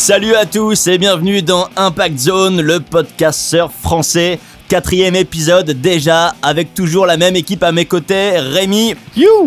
[0.00, 4.40] Salut à tous et bienvenue dans Impact Zone, le podcast surf français.
[4.66, 8.94] Quatrième épisode déjà, avec toujours la même équipe à mes côtés, Rémi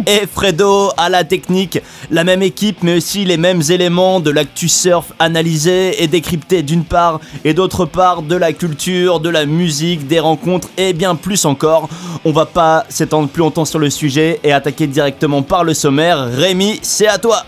[0.05, 1.79] et Fredo à la technique.
[2.11, 6.85] La même équipe, mais aussi les mêmes éléments de l'actu surf analysé et décrypté d'une
[6.85, 11.45] part, et d'autre part de la culture, de la musique, des rencontres et bien plus
[11.45, 11.89] encore.
[12.25, 16.27] On va pas s'étendre plus longtemps sur le sujet et attaquer directement par le sommaire.
[16.31, 17.43] Rémi, c'est à toi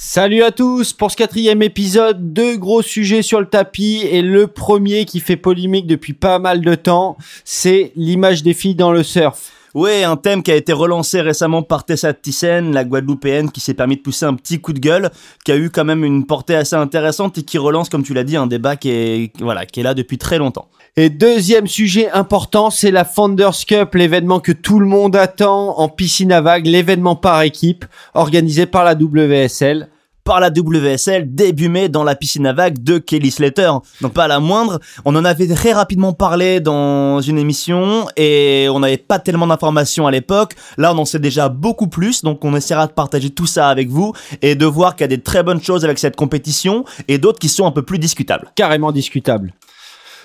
[0.00, 4.46] Salut à tous pour ce quatrième épisode, deux gros sujets sur le tapis et le
[4.46, 9.02] premier qui fait polémique depuis pas mal de temps, c'est l'image des filles dans le
[9.02, 9.57] surf.
[9.74, 13.74] Oui, un thème qui a été relancé récemment par Tessa Thyssen, la Guadeloupéenne, qui s'est
[13.74, 15.10] permis de pousser un petit coup de gueule,
[15.44, 18.24] qui a eu quand même une portée assez intéressante et qui relance, comme tu l'as
[18.24, 20.68] dit, un débat qui est, voilà, qui est là depuis très longtemps.
[20.96, 25.88] Et deuxième sujet important, c'est la Founders Cup, l'événement que tout le monde attend en
[25.88, 27.84] piscine à vagues, l'événement par équipe,
[28.14, 29.88] organisé par la WSL
[30.28, 33.72] par la WSL début mai dans la piscine à vagues de Kelly Slater.
[34.02, 34.78] Donc pas la moindre.
[35.06, 40.06] On en avait très rapidement parlé dans une émission et on n'avait pas tellement d'informations
[40.06, 40.52] à l'époque.
[40.76, 42.24] Là, on en sait déjà beaucoup plus.
[42.24, 44.12] Donc on essaiera de partager tout ça avec vous
[44.42, 47.38] et de voir qu'il y a des très bonnes choses avec cette compétition et d'autres
[47.38, 48.52] qui sont un peu plus discutables.
[48.54, 49.54] Carrément discutables.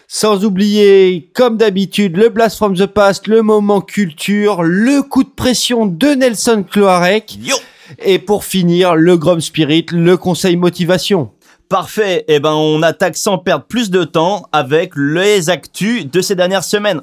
[0.10, 5.30] Sans oublier, comme d'habitude, le Blast from the Past, le moment culture, le coup de
[5.30, 7.38] pression de Nelson Cloarec.
[7.42, 7.56] Yo
[8.00, 11.32] et pour finir, le Grom Spirit, le conseil motivation.
[11.70, 16.22] Parfait, et eh ben on attaque sans perdre plus de temps avec les actus de
[16.22, 17.02] ces dernières semaines.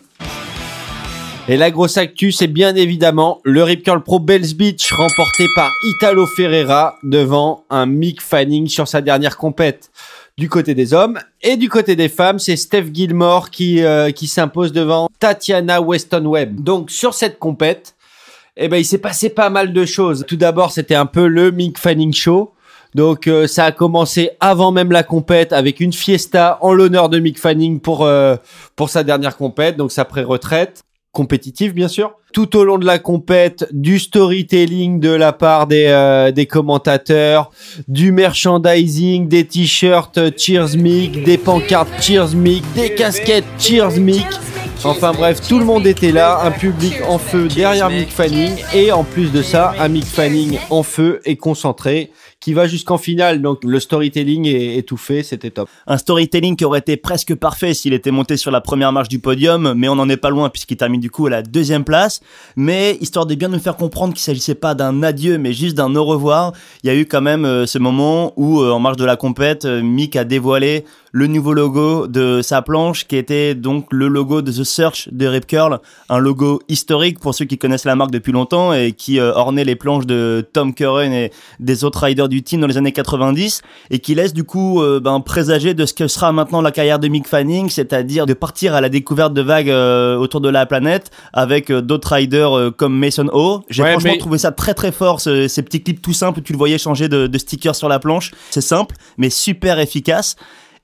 [1.48, 5.72] Et la grosse actu, c'est bien évidemment le Rip Curl Pro Bells Beach remporté par
[5.82, 9.90] Italo Ferreira devant un Mick Fanning sur sa dernière compète.
[10.38, 14.28] Du côté des hommes et du côté des femmes, c'est Steph Gilmore qui, euh, qui
[14.28, 16.60] s'impose devant Tatiana Weston Webb.
[16.62, 17.94] Donc sur cette compète,
[18.60, 20.24] eh ben, il s'est passé pas mal de choses.
[20.28, 22.52] Tout d'abord, c'était un peu le Mick Fanning Show.
[22.94, 27.18] Donc euh, ça a commencé avant même la compète avec une fiesta en l'honneur de
[27.18, 28.36] Mick Fanning pour euh,
[28.76, 30.82] pour sa dernière compète, donc sa pré-retraite
[31.12, 32.12] compétitive bien sûr.
[32.32, 37.50] Tout au long de la compète, du storytelling de la part des euh, des commentateurs,
[37.88, 44.26] du merchandising, des t-shirts Cheers Mick, des pancartes Cheers Mick, des casquettes Cheers Mick.
[44.82, 48.92] Enfin bref, tout le monde était là, un public en feu derrière Mick Fanning et
[48.92, 52.10] en plus de ça, un Mick Fanning en feu et concentré
[52.40, 53.42] qui va jusqu'en finale.
[53.42, 55.68] Donc le storytelling est, tout fait, c'était top.
[55.86, 59.18] Un storytelling qui aurait été presque parfait s'il était monté sur la première marche du
[59.18, 62.20] podium, mais on n'en est pas loin puisqu'il termine du coup à la deuxième place.
[62.56, 65.94] Mais histoire de bien nous faire comprendre qu'il s'agissait pas d'un adieu, mais juste d'un
[65.94, 66.52] au revoir,
[66.82, 69.16] il y a eu quand même euh, ce moment où euh, en marche de la
[69.16, 74.08] compète, euh, Mick a dévoilé le nouveau logo de sa planche qui était donc le
[74.08, 77.96] logo de The Search de Rip Curl, un logo historique pour ceux qui connaissent la
[77.96, 82.28] marque depuis longtemps et qui ornait les planches de Tom Curran et des autres riders
[82.28, 85.86] du team dans les années 90 et qui laisse du coup euh, ben, présager de
[85.86, 89.34] ce que sera maintenant la carrière de Mick Fanning, c'est-à-dire de partir à la découverte
[89.34, 93.62] de vagues euh, autour de la planète avec euh, d'autres riders comme Mason O.
[93.68, 96.58] J'ai franchement trouvé ça très très fort, ces petits clips tout simples où tu le
[96.58, 98.32] voyais changer de, de sticker sur la planche.
[98.50, 100.36] C'est simple, mais super efficace.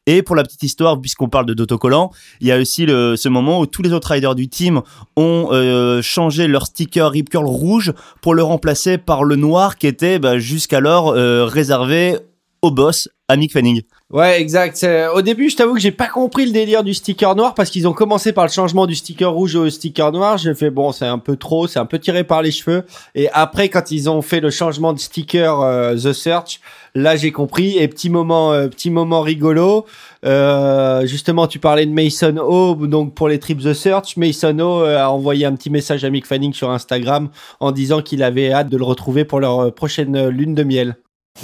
[0.07, 3.61] Et pour la petite histoire, puisqu'on parle de d'autocollant, il y a aussi ce moment
[3.61, 4.83] où tous les autres riders du team
[5.17, 9.89] ont euh, changé leur sticker Rip Curl rouge pour le remplacer par le noir qui
[9.89, 12.19] était bah, jusqu'alors euh, réservé
[12.63, 13.83] au boss, à Mick Fanning.
[14.11, 14.87] Ouais, exact.
[15.15, 17.89] Au début, je t'avoue que j'ai pas compris le délire du sticker noir parce qu'ils
[17.89, 20.39] ont commencé par le changement du sticker rouge au sticker noir.
[20.39, 22.85] J'ai fait bon, c'est un peu trop, c'est un peu tiré par les cheveux.
[23.17, 26.61] Et après, quand ils ont fait le changement de sticker euh, The Search,
[26.95, 27.79] là j'ai compris.
[27.79, 29.87] Et petit moment, euh, petit moment rigolo.
[30.25, 34.85] Euh, justement, tu parlais de Mason O, donc pour les trips The Search, Mason O
[34.85, 37.29] a envoyé un petit message à Mick Fanning sur Instagram
[37.59, 40.97] en disant qu'il avait hâte de le retrouver pour leur prochaine lune de miel.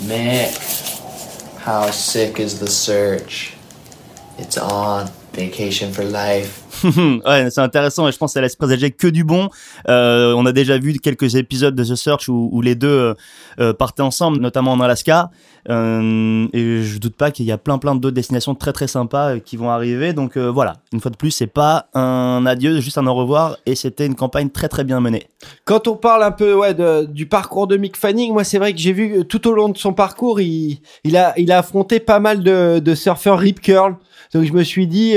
[0.07, 0.49] Mais
[1.63, 3.55] How sick is the search?
[4.37, 5.13] It's on.
[5.33, 6.62] Vacation for life.
[7.27, 9.49] ouais, c'est intéressant et je pense qu'elle laisse présager que du bon.
[9.89, 13.15] Euh, on a déjà vu quelques épisodes de The Search où, les deux euh,
[13.61, 15.31] euh partaient ensemble, notamment en Alaska.
[15.69, 19.57] Et je doute pas qu'il y a plein plein d'autres destinations très très sympas qui
[19.57, 20.13] vont arriver.
[20.13, 23.57] Donc voilà, une fois de plus, c'est pas un adieu, juste un au revoir.
[23.67, 25.29] Et c'était une campagne très très bien menée.
[25.65, 26.61] Quand on parle un peu
[27.09, 29.79] du parcours de Mick Fanning, moi c'est vrai que j'ai vu tout au long de
[29.79, 33.97] son parcours, il, il, a, il a affronté pas mal de, de surfeurs rip curl.
[34.35, 35.17] Donc je me suis dit,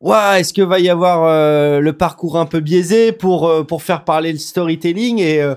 [0.00, 3.82] ouais, est-ce que va y avoir euh, le parcours un peu biaisé pour euh, pour
[3.82, 5.54] faire parler le storytelling et euh,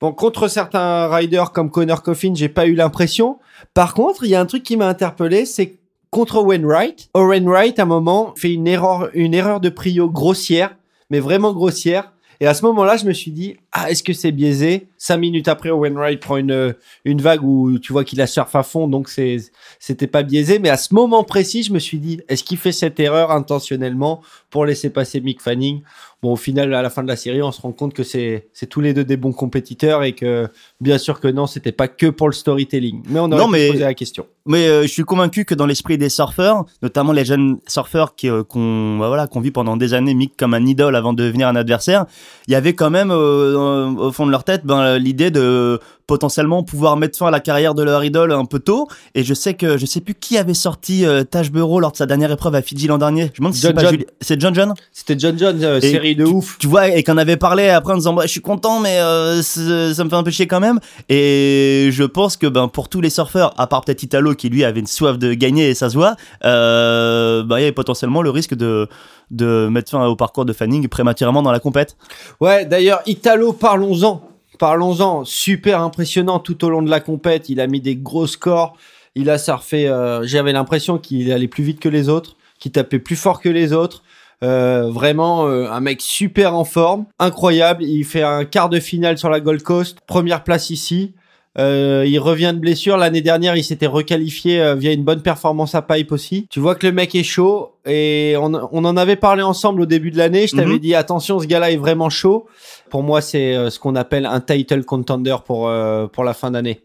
[0.00, 3.38] bon contre certains riders comme Connor Coffin, j'ai pas eu l'impression.
[3.74, 5.78] Par contre, il y a un truc qui m'a interpellé, c'est
[6.10, 7.10] contre Wainwright.
[7.14, 10.76] Owen Wright à un moment fait une erreur une erreur de prio grossière,
[11.10, 14.32] mais vraiment grossière Et à ce moment-là, je me suis dit, ah, est-ce que c'est
[14.32, 14.88] biaisé?
[15.06, 16.74] Cinq minutes après, Owen Wright prend une,
[17.04, 19.36] une vague où tu vois qu'il a surf à fond, donc c'est,
[19.78, 20.58] c'était pas biaisé.
[20.58, 24.20] Mais à ce moment précis, je me suis dit, est-ce qu'il fait cette erreur intentionnellement
[24.50, 25.82] pour laisser passer Mick Fanning?
[26.22, 28.48] Bon, au final, à la fin de la série, on se rend compte que c'est,
[28.52, 30.48] c'est tous les deux des bons compétiteurs et que,
[30.80, 33.02] bien sûr que non, c'était pas que pour le storytelling.
[33.08, 34.26] Mais on aurait mais- poser la question.
[34.48, 38.30] Mais euh, je suis convaincu que dans l'esprit des surfeurs, notamment les jeunes surfeurs qui
[38.30, 41.22] euh, qu'on bah voilà, qu'on vit pendant des années Mick comme un idole avant de
[41.24, 42.06] devenir un adversaire,
[42.46, 46.62] il y avait quand même euh, au fond de leur tête ben, l'idée de potentiellement
[46.62, 48.86] pouvoir mettre fin à la carrière de leur idole un peu tôt.
[49.16, 51.96] Et je sais que je sais plus qui avait sorti euh, Tash Bureau lors de
[51.96, 53.22] sa dernière épreuve à Fidji l'an dernier.
[53.34, 53.90] Je me demande si c'est John pas John.
[53.90, 54.74] Julie- C'est John John?
[54.92, 56.58] C'était John John, euh, série de ouf.
[56.58, 59.42] Tu vois, et qu'en avait parlé après en disant bah, je suis content, mais euh,
[59.42, 60.78] ça me fait un peu chier quand même.
[61.08, 64.62] Et je pense que ben pour tous les surfeurs, à part peut-être Italo qui lui
[64.62, 66.14] avait une soif de gagner et ça se voit,
[66.44, 68.86] euh, bah, il y avait potentiellement le risque de
[69.32, 71.96] de mettre fin au parcours de Fanning prématurément dans la compète.
[72.40, 74.22] Ouais, d'ailleurs, Italo, parlons-en.
[74.58, 75.24] Parlons-en.
[75.24, 77.48] Super impressionnant tout au long de la compète.
[77.48, 78.76] Il a mis des gros scores.
[79.14, 79.88] Il a surfé.
[79.88, 83.48] euh, J'avais l'impression qu'il allait plus vite que les autres, qu'il tapait plus fort que
[83.48, 84.02] les autres.
[84.42, 87.82] Euh, vraiment euh, un mec super en forme, incroyable.
[87.82, 91.14] Il fait un quart de finale sur la Gold Coast, première place ici.
[91.58, 92.96] Euh, il revient de blessure.
[92.98, 96.46] L'année dernière, il s'était requalifié euh, via une bonne performance à pipe aussi.
[96.50, 99.86] Tu vois que le mec est chaud et on, on en avait parlé ensemble au
[99.86, 100.46] début de l'année.
[100.46, 100.78] Je t'avais Mhm.
[100.78, 102.46] dit attention, ce gars-là est vraiment chaud.
[102.90, 106.50] Pour moi, c'est euh, ce qu'on appelle un title contender pour euh, pour la fin
[106.50, 106.80] d'année.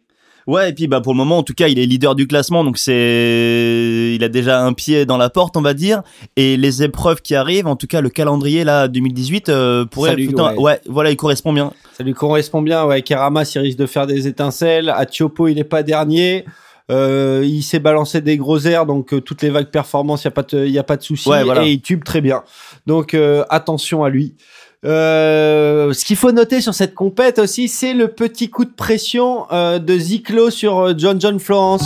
[0.48, 2.64] Ouais, et puis bah pour le moment, en tout cas, il est leader du classement,
[2.64, 6.02] donc c'est, il a déjà un pied dans la porte, on va dire.
[6.36, 10.28] Et les épreuves qui arrivent, en tout cas, le calendrier là 2018 euh, pourrait, lui-
[10.28, 10.60] putain, ouais.
[10.62, 11.72] ouais, voilà, il correspond bien.
[11.98, 12.86] Ça lui correspond bien.
[12.86, 14.90] Ouais, Keramas, il risque de faire des étincelles.
[14.90, 16.46] Atiopo, il est pas dernier.
[16.90, 20.30] Euh, il s'est balancé des gros airs, donc euh, toutes les vagues performances, il n'y
[20.30, 21.30] a pas de, y a pas de souci.
[21.30, 21.64] Ouais, voilà.
[21.64, 22.44] Et il tube très bien.
[22.86, 24.36] Donc euh, attention à lui.
[24.84, 29.46] Euh, ce qu'il faut noter sur cette compète aussi, c'est le petit coup de pression
[29.52, 31.84] euh, de Ziklo sur euh, John John Florence.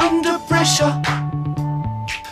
[0.00, 0.92] Under pressure.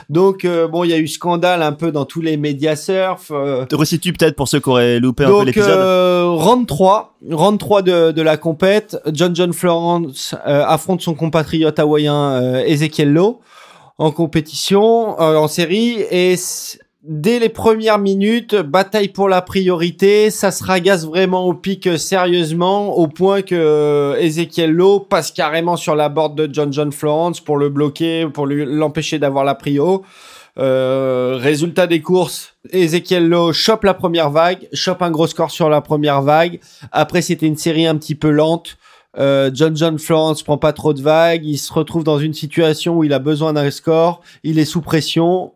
[0.09, 3.31] Donc euh, bon, il y a eu scandale un peu dans tous les médias surf.
[3.31, 5.71] euh, Resitue peut-être pour ceux qui auraient loupé un peu Donc, l'épisode.
[5.71, 11.15] euh, round 3, round 3 de, de la compète, John John Florence euh, affronte son
[11.15, 13.41] compatriote hawaïen euh, Ezekiel Lowe
[13.99, 20.31] en compétition, euh, en série, et s- dès les premières minutes, bataille pour la priorité,
[20.31, 25.33] ça se ragasse vraiment au pic euh, sérieusement, au point que euh, Ezekiel Lowe passe
[25.33, 29.55] carrément sur la board de John John Florence pour le bloquer, pour l'empêcher d'avoir la
[29.55, 30.05] prio.
[30.59, 35.71] Euh, résultat des courses, Ezekiel Lowe chope la première vague, chope un gros score sur
[35.71, 36.61] la première vague.
[36.93, 38.77] Après, c'était une série un petit peu lente.
[39.19, 41.45] Euh, John John Florence prend pas trop de vagues.
[41.45, 44.21] Il se retrouve dans une situation où il a besoin d'un score.
[44.45, 45.53] Il est sous pression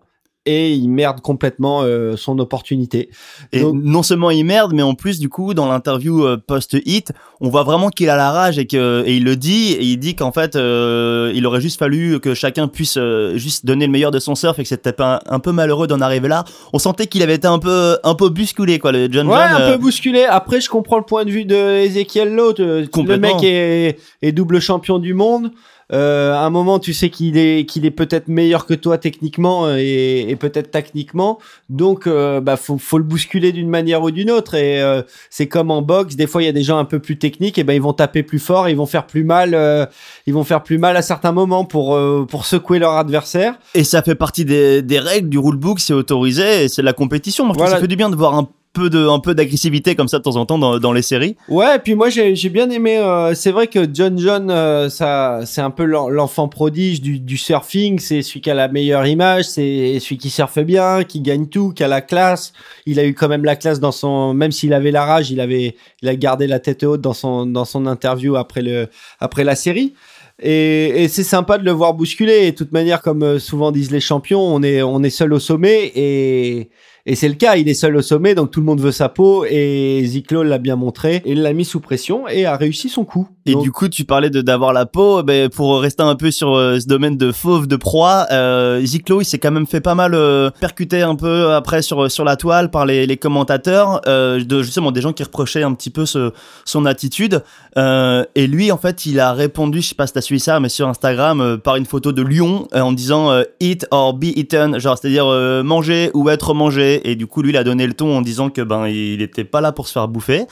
[0.47, 3.09] et il merde complètement euh, son opportunité.
[3.53, 7.13] Et Donc- non seulement il merde, mais en plus, du coup, dans l'interview euh, post-hit,
[7.41, 9.73] on voit vraiment qu'il a la rage et, que, et il le dit.
[9.73, 13.65] Et il dit qu'en fait, euh, il aurait juste fallu que chacun puisse euh, juste
[13.65, 16.29] donner le meilleur de son surf et que c'était un, un peu malheureux d'en arriver
[16.29, 16.45] là.
[16.73, 19.53] On sentait qu'il avait été un peu, un peu bousculé, quoi, le John Ouais, John.
[19.55, 20.25] un euh, peu bousculé.
[20.25, 22.55] Après, je comprends le point de vue de Ezekiel Lowe.
[22.59, 25.51] Le mec est, est double champion du monde.
[25.93, 29.67] Euh, à un moment, tu sais qu'il est qu'il est peut-être meilleur que toi techniquement
[29.67, 31.39] euh, et, et peut-être techniquement.
[31.69, 34.55] Donc, euh, bah faut faut le bousculer d'une manière ou d'une autre.
[34.55, 36.17] Et euh, c'est comme en boxe.
[36.17, 37.59] Des fois, il y a des gens un peu plus techniques.
[37.59, 38.69] Et ben, ils vont taper plus fort.
[38.69, 39.55] Ils vont faire plus mal.
[39.55, 39.85] euh,
[40.27, 43.55] ils vont faire plus mal à certains moments pour euh, pour secouer leur adversaire.
[43.75, 47.45] Et ça fait partie des, des règles du rulebook, c'est autorisé c'est de la compétition.
[47.45, 47.77] Moi, je trouve Voilà.
[47.77, 50.19] que ça fait du bien de voir un peu de, un peu d'agressivité comme ça
[50.19, 51.37] de temps en temps dans, dans les séries.
[51.49, 52.99] Ouais, et puis moi j'ai j'ai bien aimé.
[52.99, 57.19] euh, c'est vrai que John John, euh, ça c'est un peu l'en- l'enfant prodige du,
[57.21, 57.99] du surfing.
[58.01, 61.73] C'est celui qui a la meilleure image, c'est celui qui surfe bien, qui gagne tout,
[61.73, 62.53] qui a la classe.
[62.85, 65.41] Il a eu quand même la classe dans son, même s'il avait la rage, il
[65.41, 68.89] avait, il a gardé la tête haute dans son dans son interview après le
[69.21, 69.95] après la série.
[70.43, 72.47] Et, et c'est sympa de le voir bousculer.
[72.47, 75.33] Et de toute manière, comme euh, souvent disent les champions, on est on est seul
[75.33, 76.71] au sommet et
[77.07, 79.09] et c'est le cas, il est seul au sommet, donc tout le monde veut sa
[79.09, 82.89] peau, et Ziklo l'a bien montré, et il l'a mis sous pression, et a réussi
[82.89, 83.29] son coup.
[83.47, 85.23] Et Donc, du coup, tu parlais de d'avoir la peau.
[85.23, 89.21] Ben, pour rester un peu sur euh, ce domaine de fauve de proie, euh, Ziklo,
[89.21, 92.37] il s'est quand même fait pas mal euh, percuter un peu après sur sur la
[92.37, 96.07] toile par les, les commentateurs, euh, de justement des gens qui reprochaient un petit peu
[96.07, 96.33] ce,
[96.65, 97.43] son attitude.
[97.77, 100.59] Euh, et lui, en fait, il a répondu, je sais pas si t'as suivi ça,
[100.61, 104.15] mais sur Instagram, euh, par une photo de lion euh, en disant euh, eat or
[104.15, 106.94] be eaten, genre c'est-à-dire euh, manger ou être mangé.
[107.05, 109.45] Et du coup, lui, il a donné le ton en disant que ben il était
[109.45, 110.45] pas là pour se faire bouffer.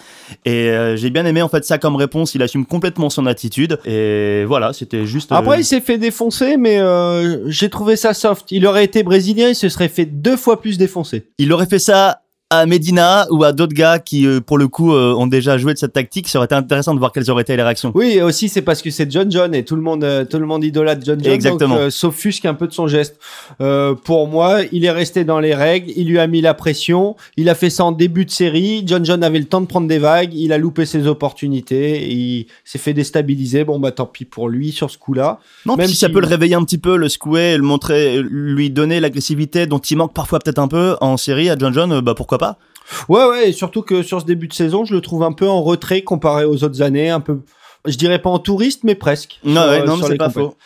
[0.44, 2.34] Et euh, j'ai bien aimé en fait ça comme réponse.
[2.34, 3.78] Il assume complètement son attitude.
[3.84, 5.32] Et voilà, c'était juste.
[5.32, 8.50] euh, Après, il s'est fait défoncer, mais euh, j'ai trouvé ça soft.
[8.50, 11.26] Il aurait été brésilien, il se serait fait deux fois plus défoncer.
[11.38, 12.21] il aurait fait ça
[12.52, 15.72] à Medina ou à d'autres gars qui, euh, pour le coup, euh, ont déjà joué
[15.72, 16.28] de cette tactique.
[16.28, 17.92] Ça aurait été intéressant de voir quelles auraient été les réactions.
[17.94, 20.38] Oui, et aussi c'est parce que c'est John John et tout le monde, euh, tout
[20.38, 21.32] le monde idolâtre John John.
[21.32, 21.76] Exactement.
[21.76, 23.18] Donc, euh, s'offusque un peu de son geste.
[23.62, 25.90] Euh, pour moi, il est resté dans les règles.
[25.96, 27.16] Il lui a mis la pression.
[27.38, 28.84] Il a fait ça en début de série.
[28.86, 30.34] John John avait le temps de prendre des vagues.
[30.34, 32.02] Il a loupé ses opportunités.
[32.02, 33.64] et il s'est fait déstabiliser.
[33.64, 35.38] Bon bah tant pis pour lui sur ce coup-là.
[35.64, 38.68] Non, Même si ça peut le réveiller un petit peu, le secouer, le montrer, lui
[38.68, 42.14] donner l'agressivité dont il manque parfois peut-être un peu en série à John John, bah
[42.14, 42.58] pourquoi pas.
[43.08, 45.48] Ouais, ouais, et surtout que sur ce début de saison, je le trouve un peu
[45.48, 47.40] en retrait comparé aux autres années, un peu,
[47.86, 49.38] je dirais pas en touriste, mais presque.
[49.44, 50.42] Non, sur, ouais, euh, non, c'est pas compètes.
[50.42, 50.56] faux.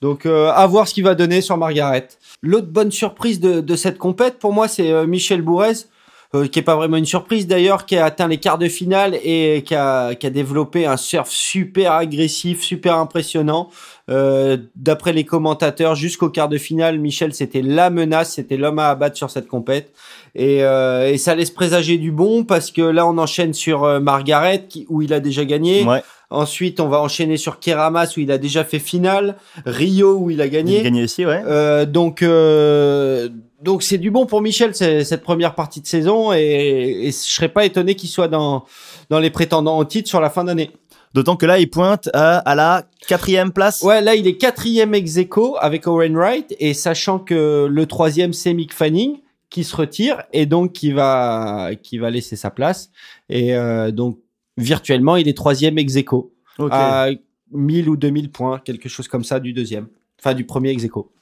[0.00, 2.08] Donc, euh, à voir ce qu'il va donner sur Margaret.
[2.42, 5.86] L'autre bonne surprise de, de cette compète, pour moi, c'est euh, Michel Bourrez,
[6.34, 9.18] euh, qui est pas vraiment une surprise d'ailleurs, qui a atteint les quarts de finale
[9.24, 13.70] et qui a, qui a développé un surf super agressif, super impressionnant.
[14.10, 18.88] Euh, D'après les commentateurs, jusqu'au quart de finale, Michel, c'était la menace, c'était l'homme à
[18.88, 19.92] abattre sur cette compète.
[20.34, 24.00] Et, euh, et ça laisse présager du bon parce que là, on enchaîne sur euh,
[24.00, 25.84] Margaret, où il a déjà gagné.
[25.84, 29.36] Ouais, Ensuite, on va enchaîner sur Keramas, où il a déjà fait finale.
[29.64, 30.80] Rio, où il a il gagné.
[30.80, 31.42] a gagné aussi, ouais.
[31.46, 33.30] Euh, donc, euh,
[33.62, 37.48] donc c'est du bon pour Michel cette première partie de saison et, et je serais
[37.48, 38.64] pas étonné qu'il soit dans
[39.10, 40.70] dans les prétendants au titre sur la fin d'année.
[41.14, 43.82] D'autant que là, il pointe à, à la quatrième place.
[43.82, 48.34] Ouais, là il est quatrième ex aequo avec Owen Wright et sachant que le troisième
[48.34, 49.16] c'est Mick Fanning
[49.48, 52.90] qui se retire et donc qui va qui va laisser sa place
[53.30, 54.18] et euh, donc
[54.58, 56.34] virtuellement il est troisième ex aequo
[56.70, 57.08] à
[57.52, 59.88] 1000 ou 2000 points quelque chose comme ça du deuxième
[60.20, 61.12] enfin du premier ex aequo.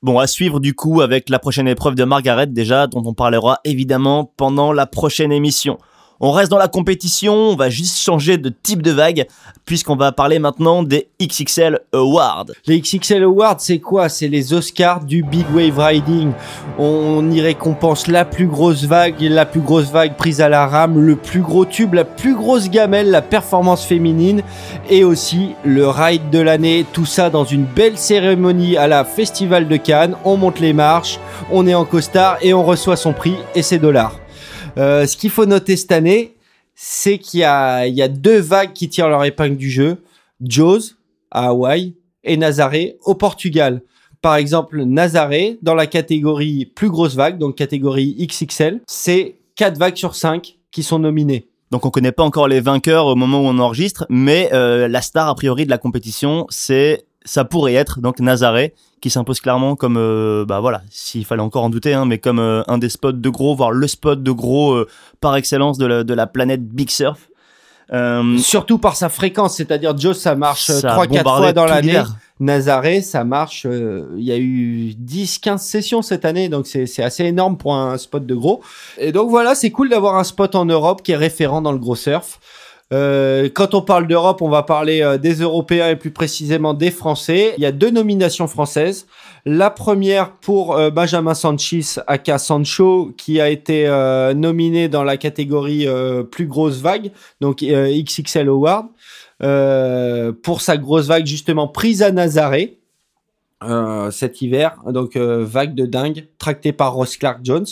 [0.00, 3.58] Bon, à suivre du coup avec la prochaine épreuve de Margaret déjà, dont on parlera
[3.64, 5.78] évidemment pendant la prochaine émission.
[6.20, 9.28] On reste dans la compétition, on va juste changer de type de vague,
[9.64, 12.46] puisqu'on va parler maintenant des XXL Awards.
[12.66, 14.08] Les XXL Awards, c'est quoi?
[14.08, 16.32] C'est les Oscars du Big Wave Riding.
[16.76, 20.98] On y récompense la plus grosse vague, la plus grosse vague prise à la rame,
[20.98, 24.42] le plus gros tube, la plus grosse gamelle, la performance féminine
[24.90, 26.84] et aussi le ride de l'année.
[26.92, 30.16] Tout ça dans une belle cérémonie à la Festival de Cannes.
[30.24, 31.20] On monte les marches,
[31.52, 34.18] on est en costard et on reçoit son prix et ses dollars.
[34.78, 36.36] Euh, ce qu'il faut noter cette année,
[36.74, 39.96] c'est qu'il y a, deux vagues qui tirent leur épingle du jeu.
[40.40, 40.94] Jaws
[41.30, 43.82] à Hawaï et Nazaré au Portugal.
[44.22, 49.96] Par exemple, Nazaré, dans la catégorie plus grosse vague, donc catégorie XXL, c'est 4 vagues
[49.96, 51.48] sur 5 qui sont nominées.
[51.70, 55.02] Donc on connaît pas encore les vainqueurs au moment où on enregistre, mais euh, la
[55.02, 59.76] star a priori de la compétition, c'est ça pourrait être donc Nazaré qui s'impose clairement
[59.76, 62.88] comme euh, bah voilà s'il fallait encore en douter hein, mais comme euh, un des
[62.88, 64.88] spots de gros voire le spot de gros euh,
[65.20, 67.28] par excellence de la, de la planète Big Surf.
[68.38, 72.02] Surtout par sa fréquence, c'est-à-dire Jaws, ça marche 3-4 bombardé fois dans l'année.
[72.38, 73.66] Nazaré, ça marche.
[73.66, 77.96] Il y a eu 10-15 sessions cette année, donc c'est c'est assez énorme pour un
[77.96, 78.62] spot de gros.
[78.98, 81.78] Et donc voilà, c'est cool d'avoir un spot en Europe qui est référent dans le
[81.78, 82.38] gros surf.
[82.92, 86.90] Euh, quand on parle d'Europe, on va parler euh, des Européens et plus précisément des
[86.90, 87.54] Français.
[87.58, 89.06] Il y a deux nominations françaises.
[89.50, 95.16] La première pour euh, Benjamin Sanchez, aka Sancho, qui a été euh, nominé dans la
[95.16, 98.88] catégorie euh, plus grosse vague, donc XXL Award,
[100.42, 102.78] pour sa grosse vague justement prise à Nazaré
[104.10, 104.76] cet hiver.
[104.86, 107.66] Donc vague de dingue, tractée par Ross Clark Jones.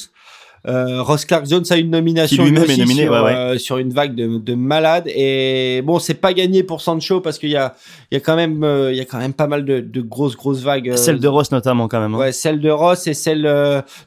[0.69, 3.35] Euh, Ross Clark Jones a une nomination lui aussi est nominé, sur, ouais, ouais.
[3.35, 7.39] euh, sur une vague de, de malade et bon c'est pas gagné pour Sancho parce
[7.39, 7.77] qu'il y a
[8.11, 10.01] il y a quand même euh, il y a quand même pas mal de, de
[10.01, 12.15] grosses grosses vagues euh, Celle de Ross notamment quand même.
[12.15, 12.19] hein.
[12.19, 13.43] ouais celle de Ross et celle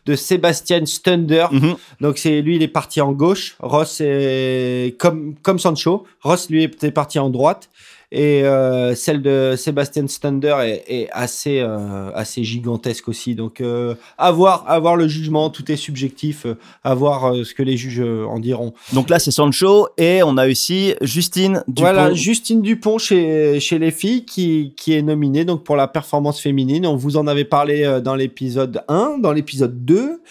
[0.05, 1.75] de Sébastien Stunder Mhm.
[2.01, 6.63] donc c'est lui il est parti en gauche Ross est comme comme Sancho Ross lui
[6.63, 7.69] était parti en droite
[8.11, 13.93] et euh, celle de Sébastien Stunder est, est assez euh, assez gigantesque aussi donc euh,
[14.17, 16.47] à voir à voir le jugement tout est subjectif
[16.83, 20.23] à voir euh, ce que les juges euh, en diront Donc là c'est Sancho et
[20.23, 21.81] on a aussi Justine Dupont.
[21.81, 26.39] voilà, Justine Dupont chez, chez les filles qui, qui est nominée donc pour la performance
[26.41, 26.87] féminine.
[26.87, 30.21] On vous en avait parlé dans l'épisode 1, dans l'épisode 2,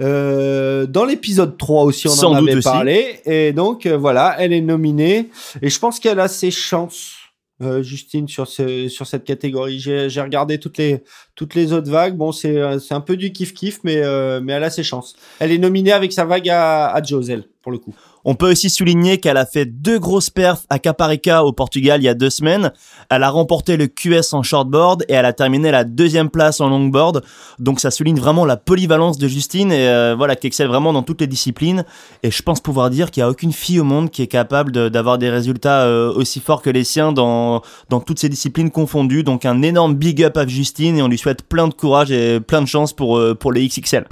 [0.00, 2.62] euh, dans l'épisode 3 aussi on Sans en avait aussi.
[2.62, 3.20] parlé.
[3.26, 5.30] Et donc voilà, elle est nominée
[5.62, 7.14] et je pense qu'elle a ses chances.
[7.62, 12.16] Euh, Justine sur sur cette catégorie j'ai regardé toutes les toutes les autres vagues.
[12.16, 15.14] Bon c'est euh, un peu du kiff kiff mais euh, mais elle a ses chances.
[15.38, 17.94] Elle est nominée avec sa vague à, à Josel pour le coup
[18.24, 22.04] On peut aussi souligner qu'elle a fait deux grosses perfs à Caparica au Portugal il
[22.04, 22.72] y a deux semaines.
[23.10, 26.68] Elle a remporté le QS en shortboard et elle a terminé la deuxième place en
[26.68, 27.22] longboard.
[27.58, 31.02] Donc ça souligne vraiment la polyvalence de Justine et euh, voilà qui excelle vraiment dans
[31.02, 31.84] toutes les disciplines.
[32.22, 34.72] Et je pense pouvoir dire qu'il n'y a aucune fille au monde qui est capable
[34.90, 37.62] d'avoir des résultats euh, aussi forts que les siens dans,
[38.06, 39.22] toutes ces disciplines confondues.
[39.22, 42.40] Donc un énorme big up à Justine et on lui souhaite plein de courage et
[42.40, 44.06] plein de chance pour, euh, les XXL.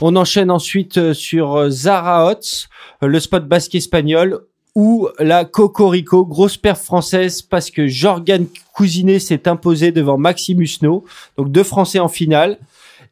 [0.00, 2.68] On enchaîne ensuite euh, sur euh, Zara Hotz,
[3.02, 4.44] euh, le spot basque espagnol,
[4.76, 11.04] ou la Cocorico, grosse perf française parce que Jorgan Cousinet s'est imposé devant Maximus No,
[11.36, 12.58] donc deux Français en finale.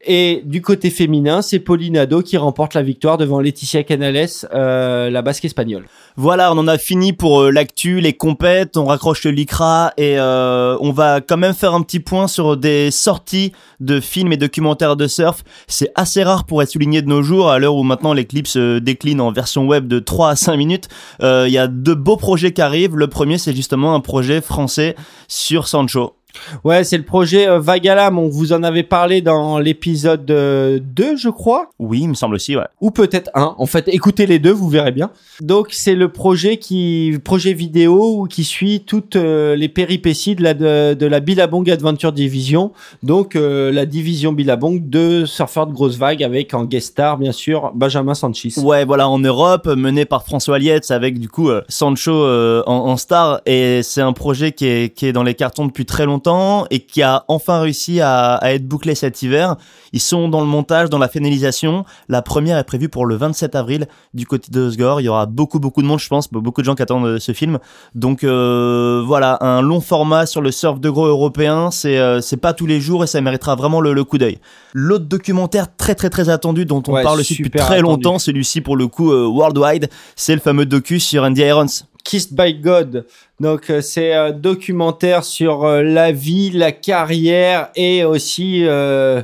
[0.09, 5.21] Et du côté féminin, c'est Pauline qui remporte la victoire devant Laetitia Canales, euh, la
[5.21, 5.87] basque espagnole.
[6.15, 10.17] Voilà, on en a fini pour euh, l'actu, les compètes, on raccroche le licra et
[10.17, 14.37] euh, on va quand même faire un petit point sur des sorties de films et
[14.37, 15.43] documentaires de surf.
[15.67, 18.47] C'est assez rare pour être souligné de nos jours à l'heure où maintenant les clips
[18.47, 20.89] se déclinent en version web de 3 à 5 minutes.
[21.21, 22.97] Il y a deux beaux projets qui arrivent.
[22.97, 24.95] Le premier, c'est justement un projet français
[25.27, 26.15] sur Sancho.
[26.65, 28.19] Ouais, c'est le projet euh, Vagalam.
[28.19, 31.71] On vous en avait parlé dans l'épisode euh, 2, je crois.
[31.79, 32.67] Oui, il me semble aussi, ouais.
[32.81, 33.55] Ou peut-être un.
[33.59, 35.11] En fait, écoutez les deux, vous verrez bien.
[35.41, 40.55] Donc, c'est le projet qui, projet vidéo qui suit toutes euh, les péripéties de la,
[40.55, 42.73] de, de la Billabong Adventure Division.
[43.03, 47.33] Donc, euh, la division Billabong de surfeurs de grosses vagues avec en guest star, bien
[47.33, 48.53] sûr, Benjamin Sanchez.
[48.59, 52.97] Ouais, voilà, en Europe, mené par François Lietz avec du coup euh, Sancho en, en
[52.97, 53.41] star.
[53.47, 56.26] Et c'est un projet qui est, qui est dans les cartons depuis très longtemps
[56.71, 59.57] et qui a enfin réussi à, à, être bouclé cet hiver.
[59.93, 61.85] Ils sont dans le montage, dans la finalisation.
[62.09, 65.01] La première est prévue pour le 27 avril du côté de Osgore.
[65.01, 67.33] Il y aura beaucoup beaucoup de monde, je pense, beaucoup de gens qui attendent ce
[67.33, 67.59] film.
[67.95, 72.53] Donc euh, voilà, un long format sur le surf de gros européen, c'est euh, pas
[72.53, 74.39] tous les jours et ça méritera vraiment le, le coup d'œil.
[74.75, 77.83] L'autre documentaire très très très attendu dont on Ouais, parle aussi depuis très attendu.
[77.83, 81.67] longtemps, celui-ci pour le coup euh, worldwide, c'est le fameux docu sur Andy Irons.
[82.07, 83.05] Kissed by God.
[83.41, 89.23] Donc euh, c'est un documentaire sur euh, la vie, la carrière et aussi euh,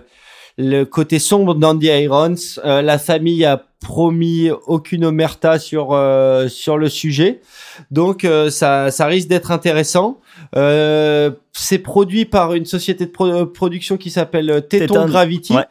[0.62, 2.34] le côté sombre d'Andy Irons.
[2.64, 7.40] Euh, la famille a promis aucune omerta sur euh, sur le sujet.
[7.90, 10.20] Donc euh, ça ça risque d'être intéressant.
[10.56, 15.64] Euh, c'est produit par une société de pro- production qui s'appelle Teton Gravity, ouais.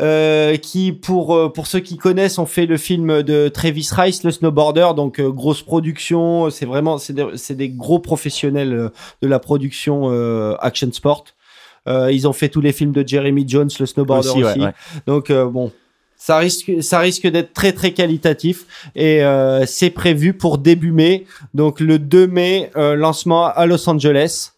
[0.00, 4.22] euh, qui pour euh, pour ceux qui connaissent ont fait le film de Travis Rice,
[4.22, 6.50] le snowboarder, donc euh, grosse production.
[6.50, 8.88] C'est vraiment c'est des, c'est des gros professionnels euh,
[9.22, 11.24] de la production euh, action sport.
[11.88, 14.44] Euh, ils ont fait tous les films de Jeremy Jones, le snowboarder aussi.
[14.44, 14.72] Aussi, ouais, ouais.
[15.06, 15.72] Donc euh, bon,
[16.16, 21.26] ça risque, ça risque d'être très très qualitatif et euh, c'est prévu pour début mai.
[21.54, 24.52] Donc le 2 mai, euh, lancement à Los Angeles.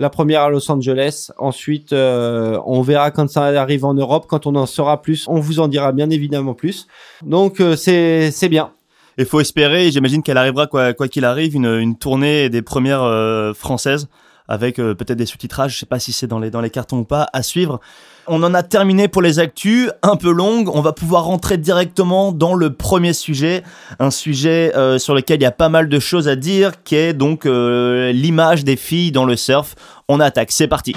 [0.00, 1.30] La première à Los Angeles.
[1.38, 4.26] Ensuite, euh, on verra quand ça arrive en Europe.
[4.28, 6.86] Quand on en saura plus, on vous en dira bien évidemment plus.
[7.24, 8.70] Donc euh, c'est c'est bien.
[9.16, 13.02] Il faut espérer, j'imagine qu'elle arrivera quoi quoi qu'il arrive, une, une tournée des premières
[13.02, 14.08] euh, françaises
[14.48, 15.74] avec euh, peut-être des sous-titrages.
[15.74, 17.80] Je sais pas si c'est dans les dans les cartons ou pas à suivre.
[18.26, 20.68] On en a terminé pour les actus, un peu longues.
[20.68, 23.62] On va pouvoir rentrer directement dans le premier sujet,
[23.98, 26.96] un sujet euh, sur lequel il y a pas mal de choses à dire, qui
[26.96, 29.74] est donc euh, l'image des filles dans le surf.
[30.08, 30.94] On attaque, c'est parti.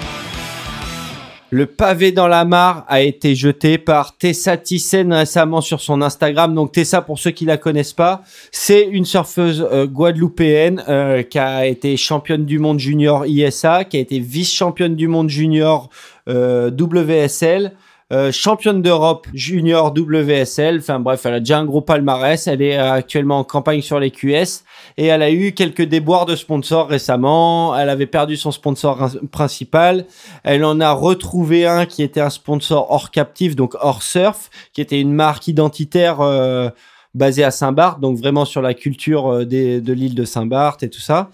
[1.54, 6.54] Le pavé dans la mare a été jeté par Tessa Thyssen récemment sur son Instagram.
[6.54, 11.38] Donc Tessa, pour ceux qui la connaissent pas, c'est une surfeuse euh, guadeloupéenne euh, qui
[11.38, 15.90] a été championne du monde junior ISA, qui a été vice-championne du monde junior
[16.26, 17.72] euh, WSL.
[18.12, 22.78] Euh, championne d'Europe junior WSL, enfin bref, elle a déjà un gros palmarès, elle est
[22.78, 24.64] euh, actuellement en campagne sur les QS
[24.98, 29.10] et elle a eu quelques déboires de sponsors récemment, elle avait perdu son sponsor rin-
[29.30, 30.06] principal,
[30.44, 34.80] elle en a retrouvé un qui était un sponsor hors captif, donc hors surf, qui
[34.80, 36.68] était une marque identitaire euh,
[37.14, 40.88] basée à Saint-Barth, donc vraiment sur la culture euh, des- de l'île de Saint-Barth et
[40.88, 41.28] tout ça.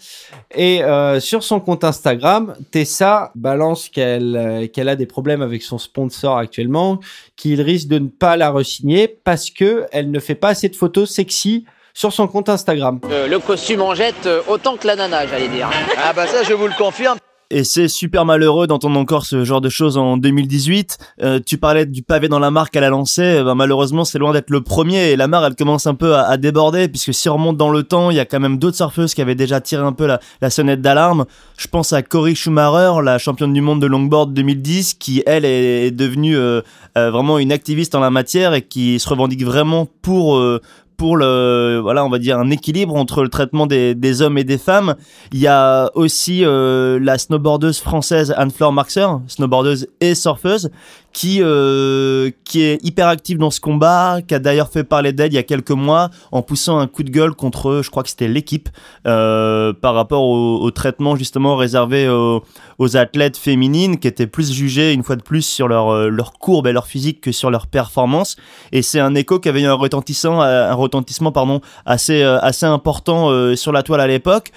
[0.55, 5.62] Et euh, sur son compte Instagram, Tessa balance qu'elle euh, qu'elle a des problèmes avec
[5.62, 6.99] son sponsor actuellement,
[7.37, 10.75] qu'il risque de ne pas la resigner parce que elle ne fait pas assez de
[10.77, 11.64] photos sexy
[11.95, 13.01] sur son compte Instagram.
[13.11, 15.71] Euh, le costume en jette autant que la nana, j'allais dire.
[16.05, 17.19] Ah bah ça je vous le confirme.
[17.51, 20.99] Et c'est super malheureux d'entendre encore ce genre de choses en 2018.
[21.23, 23.23] Euh, tu parlais du pavé dans la mare qu'elle a lancé.
[23.23, 25.13] Euh, ben, malheureusement, c'est loin d'être le premier.
[25.13, 27.71] Et la mare, elle commence un peu à, à déborder, puisque si on remonte dans
[27.71, 30.07] le temps, il y a quand même d'autres surfeuses qui avaient déjà tiré un peu
[30.07, 31.25] la, la sonnette d'alarme.
[31.57, 35.91] Je pense à Cory Schumacher, la championne du monde de longboard 2010, qui, elle, est
[35.91, 36.61] devenue euh,
[36.95, 40.39] vraiment une activiste en la matière et qui se revendique vraiment pour...
[40.99, 44.45] pour le voilà on va dire un équilibre entre le traitement des, des hommes et
[44.45, 44.97] des femmes.
[45.33, 50.71] Il y a aussi euh, la snowboardeuse française Anne-Fleur Marxer snowboardeuse et surfeuse
[51.12, 55.33] qui euh, qui est hyper active dans ce combat qui a d'ailleurs fait parler d'elle
[55.33, 58.11] il y a quelques mois en poussant un coup de gueule contre je crois que
[58.11, 58.68] c'était l'équipe
[59.07, 65.03] euh, par rapport au, traitement justement réservé aux, athlètes féminines qui étaient plus jugées une
[65.03, 68.37] fois de plus sur leur euh, leur courbe et leur physique que sur leur performance.
[68.73, 72.66] Et c'est un écho qui avait eu un retentissant un retentissement pardon assez euh, assez
[72.66, 74.51] important euh, sur la toile à l'époque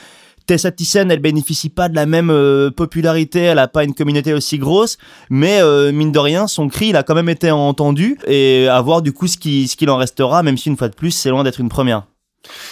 [0.51, 4.33] Tessa Thyssen, elle bénéficie pas de la même euh, popularité, elle a pas une communauté
[4.33, 4.97] aussi grosse,
[5.29, 8.81] mais euh, mine de rien, son cri, il a quand même été entendu et à
[8.81, 11.29] voir du coup ce ce qu'il en restera, même si une fois de plus, c'est
[11.29, 12.03] loin d'être une première.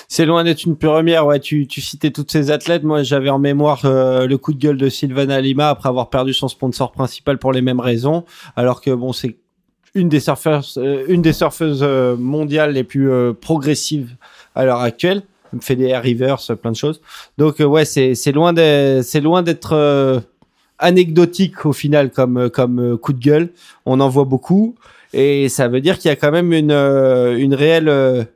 [0.09, 1.25] C'est loin d'être une première.
[1.25, 2.83] Ouais, tu, citais toutes ces athlètes.
[2.83, 6.33] Moi, j'avais en mémoire euh, le coup de gueule de Sylvana Lima après avoir perdu
[6.33, 8.25] son sponsor principal pour les mêmes raisons.
[8.57, 9.37] Alors que bon, c'est
[9.95, 11.83] une des surfeuses
[12.19, 14.17] mondiales les plus progressives
[14.53, 15.23] à l'heure actuelle.
[15.69, 17.01] Air rivers, plein de choses.
[17.37, 20.19] Donc euh, ouais, c'est loin d'être c'est loin d'être euh,
[20.77, 23.49] anecdotique au final comme euh, comme coup de gueule.
[23.85, 24.75] On en voit beaucoup
[25.13, 28.27] et ça veut dire qu'il y a quand même une une réelle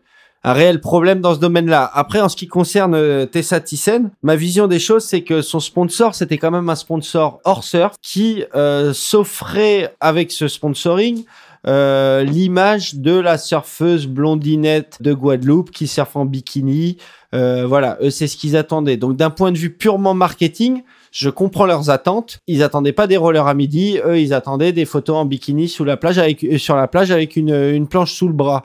[0.45, 1.89] un réel problème dans ce domaine-là.
[1.93, 6.15] Après, en ce qui concerne Tessa Thyssen, ma vision des choses, c'est que son sponsor,
[6.15, 8.43] c'était quand même un sponsor hors surf qui
[8.91, 11.23] s'offrait avec ce sponsoring
[11.65, 16.97] euh, l'image de la surfeuse blondinette de Guadeloupe qui surfe en bikini.
[17.33, 18.97] Euh, voilà, eux, c'est ce qu'ils attendaient.
[18.97, 22.39] Donc, d'un point de vue purement marketing, je comprends leurs attentes.
[22.47, 23.99] Ils attendaient pas des rollers à midi.
[24.05, 27.11] Eux, ils attendaient des photos en bikini sous la plage avec, euh, sur la plage
[27.11, 28.63] avec une, une planche sous le bras.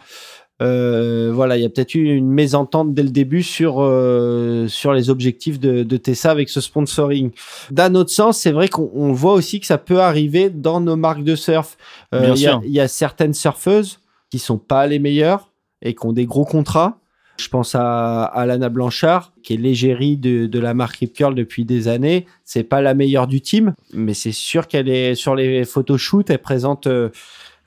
[0.61, 4.93] Euh, voilà, il y a peut-être eu une mésentente dès le début sur euh, sur
[4.93, 7.31] les objectifs de, de Tessa avec ce sponsoring.
[7.71, 10.97] D'un autre sens, c'est vrai qu'on on voit aussi que ça peut arriver dans nos
[10.97, 11.77] marques de surf.
[12.15, 16.13] Euh, Il y, a- y certaines surfeuses qui sont pas les meilleures et qui ont
[16.13, 16.99] des gros contrats.
[17.41, 21.37] Je pense à, à Lana Blanchard, qui est l'égérie de, de la marque Rip Curl
[21.37, 22.27] depuis des années.
[22.45, 26.41] C'est pas la meilleure du team, mais c'est sûr qu'elle est sur les photoshoots, elle
[26.41, 27.11] présente, euh,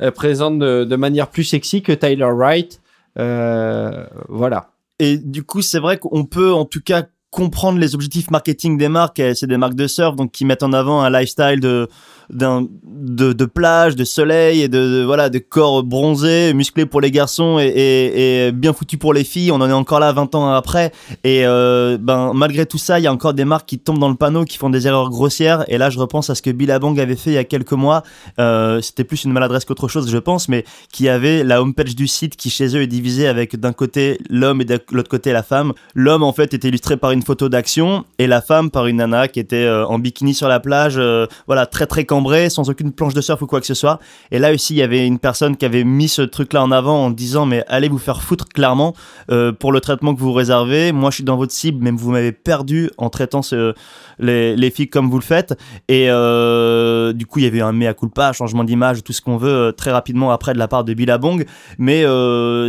[0.10, 2.82] présente de, manière plus sexy que Tyler Wright.
[3.20, 4.72] Euh, voilà.
[5.00, 8.90] Et du coup, c'est vrai qu'on peut en tout cas comprendre les objectifs marketing des
[8.90, 9.22] marques.
[9.36, 11.88] C'est des marques de surf donc qui mettent en avant un lifestyle de
[12.32, 17.12] d'un de, de plage, de soleil et de, voilà de corps bronzés, musclés pour les
[17.12, 19.52] garçons et, bien foutus pour les filles.
[19.52, 20.92] On en est encore là 20 ans après.
[21.24, 24.10] Et euh, ben malgré tout ça, il y a encore des marques qui tombent dans
[24.10, 25.66] le panneau, qui font des erreurs grossières.
[25.68, 28.04] Et là, je repense à ce que Billabong avait fait il y a quelques mois.
[28.40, 32.08] Euh, C'était plus une maladresse qu'autre chose, je pense, mais qui avait la homepage du
[32.08, 35.44] site qui chez eux est divisée avec d'un côté l'homme et de l'autre côté la
[35.44, 35.74] femme.
[35.96, 39.28] L'homme en fait était illustré par une photo d'action et la femme par une nana
[39.28, 41.02] qui était euh, en bikini sur la plage,
[41.48, 42.06] voilà très très
[42.50, 44.00] sans aucune planche de surf ou quoi que ce soit.
[44.32, 46.72] Et là aussi il y avait une personne qui avait mis ce truc là en
[46.72, 48.94] avant en disant mais allez vous faire foutre clairement
[49.32, 50.92] euh, pour le traitement que vous réservez.
[50.92, 53.74] Moi je suis dans votre cible, même vous m'avez perdu en traitant ce,
[54.20, 55.58] les, les filles comme vous le faites.
[55.88, 59.38] Et euh, du coup, il y avait un mea culpa, changement d'image, tout ce qu'on
[59.38, 61.46] veut euh, très rapidement après de la part de Billabong.
[61.78, 62.04] Mais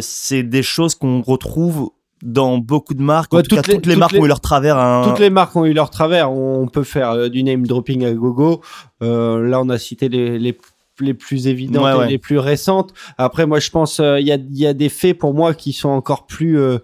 [0.01, 1.91] c'est des choses qu'on retrouve
[2.23, 3.35] dans beaucoup de marques.
[3.35, 4.79] En tout cas, toutes les- toutes les toutes marques les- ont eu leur travers.
[4.79, 5.03] hein.
[5.07, 6.31] Toutes les marques ont eu leur travers.
[6.33, 8.61] On peut faire euh, du name dropping à gogo.
[9.03, 10.57] Euh, là, on a cité les, les,
[11.01, 12.09] les plus évidentes Ouais, et ouais.
[12.09, 12.93] les plus récentes.
[13.19, 15.73] Après, moi, je pense euh, il y, a, y a des faits pour moi qui
[15.73, 16.79] sont encore plus euh,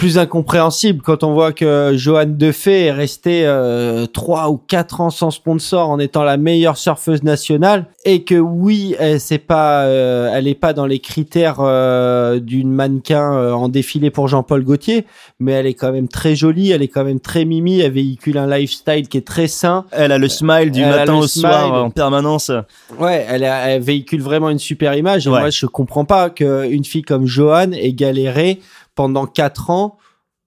[0.00, 5.10] plus incompréhensibles quand on voit que Joanne Defay est restée euh, trois ou quatre ans
[5.10, 10.30] sans sponsor en étant la meilleure surfeuse nationale et que oui, elle c'est pas, euh,
[10.32, 15.04] elle est pas dans les critères euh, d'une mannequin euh, en défilé pour Jean-Paul Gaultier,
[15.38, 18.38] mais elle est quand même très jolie, elle est quand même très mimi, elle véhicule
[18.38, 19.84] un lifestyle qui est très sain.
[19.90, 22.50] Elle a le smile du Elle matin au soir en permanence.
[22.98, 25.26] Ouais, elle, a- elle véhicule vraiment une super image.
[25.26, 25.40] Et Ouais.
[25.40, 28.60] Moi, je comprends pas qu'une fille comme Johan ait galéré
[28.94, 29.98] pendant quatre ans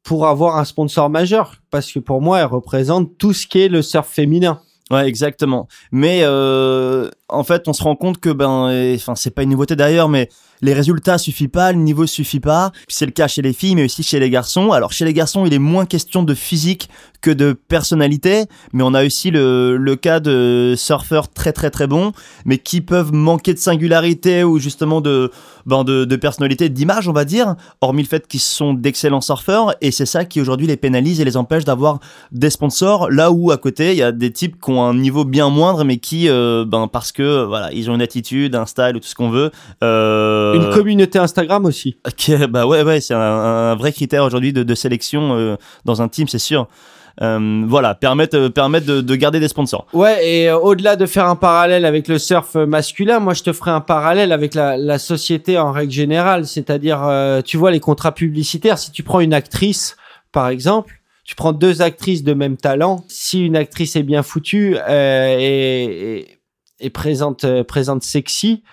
[0.03, 3.69] pour avoir un sponsor majeur, parce que pour moi, elle représente tout ce qui est
[3.69, 4.59] le surf féminin.
[4.91, 5.67] Ouais, exactement.
[5.91, 9.77] Mais euh, en fait, on se rend compte que ben, enfin, c'est pas une nouveauté
[9.77, 10.27] d'ailleurs, mais
[10.63, 12.71] les résultats suffisent pas, le niveau suffit pas.
[12.87, 14.71] C'est le cas chez les filles, mais aussi chez les garçons.
[14.71, 16.89] Alors chez les garçons, il est moins question de physique
[17.21, 22.11] que de personnalité, mais on a aussi le, cas de surfeurs très très très bons,
[22.45, 25.31] mais qui peuvent manquer de singularité ou justement de
[25.65, 29.75] ben de, de personnalité, d'image, on va dire, hormis le fait qu'ils sont d'excellents surfeurs,
[29.79, 31.99] et c'est ça qui aujourd'hui les pénalise et les empêche d'avoir
[32.33, 35.23] des sponsors, là où à côté il y a des types qui ont un niveau
[35.23, 38.97] bien moindre, mais qui, euh, ben parce que voilà, ils ont une attitude, un style
[38.97, 39.51] ou tout ce qu'on veut.
[39.81, 41.97] euh, Une communauté Instagram aussi.
[42.05, 46.01] Ok, bah ouais, ouais, c'est un, un vrai critère aujourd'hui de, de sélection euh, dans
[46.01, 46.67] un team, c'est sûr.
[47.21, 49.85] Euh, voilà, permettre, euh, permettre de, de garder des sponsors.
[49.93, 53.43] Ouais, et euh, au-delà de faire un parallèle avec le surf euh, masculin, moi je
[53.43, 56.47] te ferai un parallèle avec la, la société en règle générale.
[56.47, 59.95] C'est-à-dire, euh, tu vois, les contrats publicitaires, si tu prends une actrice,
[60.31, 64.75] par exemple, tu prends deux actrices de même talent, si une actrice est bien foutue
[64.89, 66.27] euh, et, et,
[66.79, 68.63] et présente, euh, présente sexy,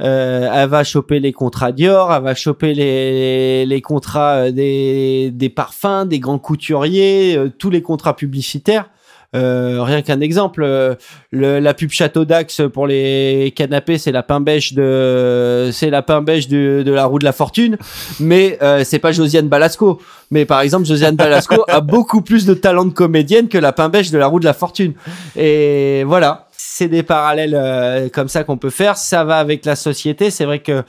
[0.00, 5.30] euh, elle va choper les contrats Dior, elle va choper les, les contrats euh, des,
[5.32, 8.88] des parfums, des grands couturiers, euh, tous les contrats publicitaires.
[9.36, 10.96] Euh, rien qu'un exemple, euh,
[11.30, 16.02] le- la pub Château d'Axe pour les canapés, c'est la pain beige de, c'est la
[16.02, 17.76] pain beige de, de la roue de la fortune,
[18.18, 20.00] mais euh, c'est pas Josiane Balasco.
[20.32, 23.88] Mais par exemple, Josiane Balasco a beaucoup plus de talent de comédienne que la pain
[23.88, 24.94] beige de la roue de la fortune.
[25.36, 28.96] Et voilà, c'est des parallèles euh, comme ça qu'on peut faire.
[28.96, 30.30] Ça va avec la société.
[30.30, 30.84] C'est vrai que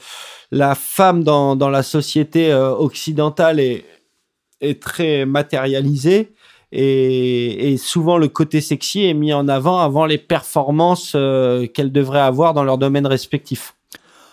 [0.52, 3.84] la femme dans, dans la société euh, occidentale est,
[4.60, 6.34] est très matérialisée.
[6.70, 11.92] Et, et souvent le côté sexy est mis en avant avant les performances euh, qu'elles
[11.92, 13.74] devraient avoir dans leur domaine respectif.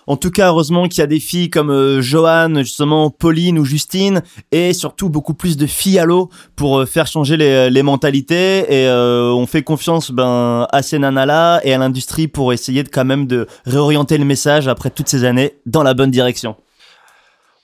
[0.09, 3.63] En tout cas, heureusement qu'il y a des filles comme euh, Joanne, justement Pauline ou
[3.63, 7.83] Justine, et surtout beaucoup plus de filles à l'eau pour euh, faire changer les, les
[7.83, 8.61] mentalités.
[8.61, 12.89] Et euh, on fait confiance ben, à ces nanas-là et à l'industrie pour essayer de
[12.89, 16.55] quand même de réorienter le message après toutes ces années dans la bonne direction.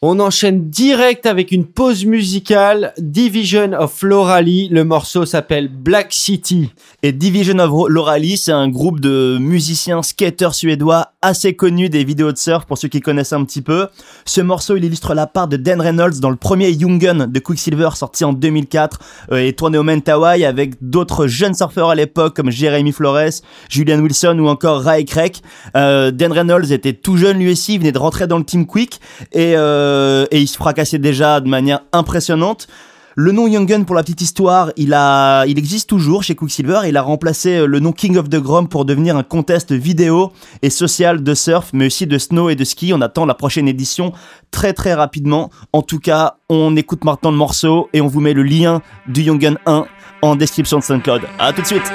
[0.01, 2.93] On enchaîne direct avec une pause musicale.
[2.97, 4.67] Division of Lorali.
[4.69, 6.69] Le morceau s'appelle Black City.
[7.01, 12.33] Et Division of Lorali, c'est un groupe de musiciens skateurs suédois assez connus des vidéos
[12.33, 13.87] de surf pour ceux qui connaissent un petit peu.
[14.25, 17.39] Ce morceau, il illustre la part de Dan Reynolds dans le premier Young Gun de
[17.39, 18.99] Quicksilver sorti en 2004
[19.31, 23.99] euh, et tourné au Mentawai avec d'autres jeunes surfeurs à l'époque comme Jeremy Flores, Julian
[23.99, 25.37] Wilson ou encore Ray Craig.
[25.75, 28.65] Euh, Dan Reynolds était tout jeune lui aussi, il venait de rentrer dans le team
[28.67, 28.99] Quick
[29.31, 29.84] et, euh,
[30.31, 32.67] et il se fracassait déjà de manière impressionnante.
[33.17, 36.81] Le nom Young Gun, pour la petite histoire, il, a, il existe toujours chez Quicksilver.
[36.85, 40.33] Il a remplacé euh, le nom King of the Grom pour devenir un contest vidéo
[40.61, 42.91] et social de surf, mais aussi de snow et de ski.
[42.93, 44.11] On attend la prochaine édition
[44.51, 45.49] très très rapidement.
[45.71, 49.21] En tout cas, on écoute maintenant le morceau et on vous met le lien du
[49.21, 49.85] Young Gun 1
[50.21, 51.21] en description de SoundCloud.
[51.39, 51.89] À tout de suite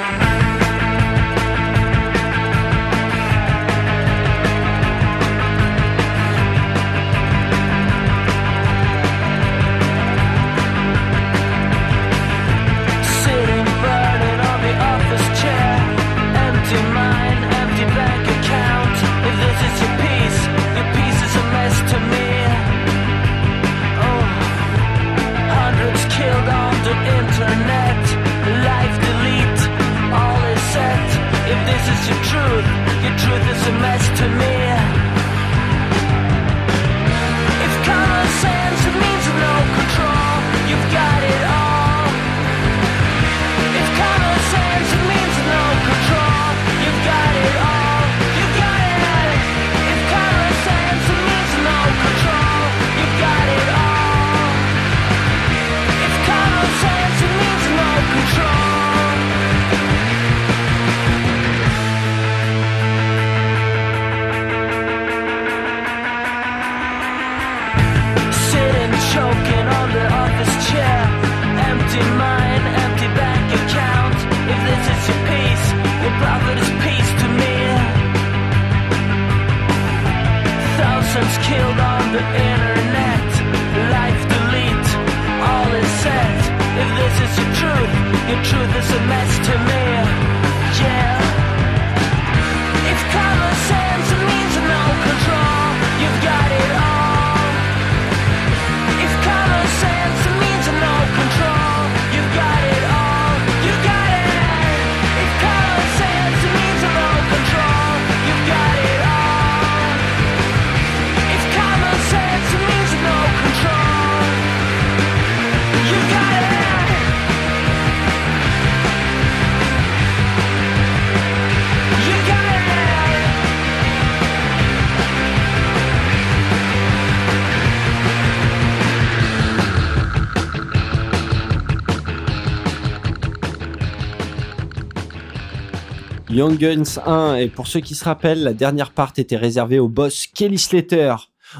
[136.41, 139.87] Young Guns 1, et pour ceux qui se rappellent, la dernière part était réservée au
[139.87, 141.13] boss Kelly Slater.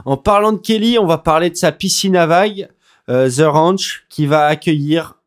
[0.05, 2.67] En parlant de Kelly, on va parler de sa piscine à vagues,
[3.07, 5.19] euh, The Ranch, qui va accueillir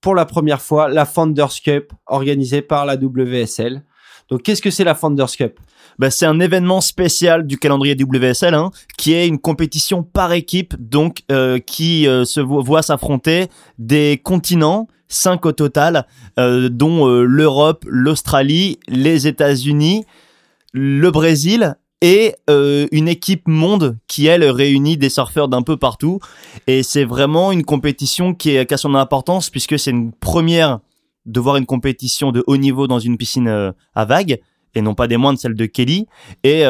[0.00, 3.82] pour la première fois la Founders Cup organisée par la WSL.
[4.28, 5.60] Donc qu'est-ce que c'est la Founders Cup?
[6.00, 10.74] Bah, c'est un événement spécial du calendrier WSL, hein, qui est une compétition par équipe,
[10.80, 13.46] donc euh, qui euh, se vo- voit s'affronter
[13.78, 16.06] des continents, cinq au total,
[16.38, 20.04] euh, dont euh, l'Europe, l'Australie, les États-Unis,
[20.72, 26.20] le Brésil et euh, une équipe monde qui elle réunit des surfeurs d'un peu partout.
[26.66, 30.80] Et c'est vraiment une compétition qui, qui a son importance puisque c'est une première
[31.24, 34.38] de voir une compétition de haut niveau dans une piscine à vagues
[34.76, 36.06] et non pas des moindres, celle de Kelly,
[36.44, 36.66] et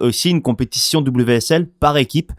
[0.00, 2.32] aussi une compétition WSL par équipe,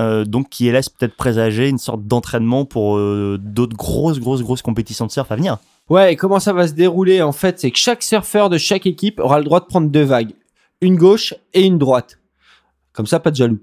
[0.00, 4.62] euh, donc qui laisse peut-être présager une sorte d'entraînement pour euh, d'autres grosses, grosses, grosses
[4.62, 5.58] compétitions de surf à venir.
[5.90, 8.86] Ouais, et comment ça va se dérouler en fait C'est que chaque surfeur de chaque
[8.86, 10.32] équipe aura le droit de prendre deux vagues,
[10.80, 12.18] une gauche et une droite.
[12.92, 13.60] Comme ça, pas de jaloux.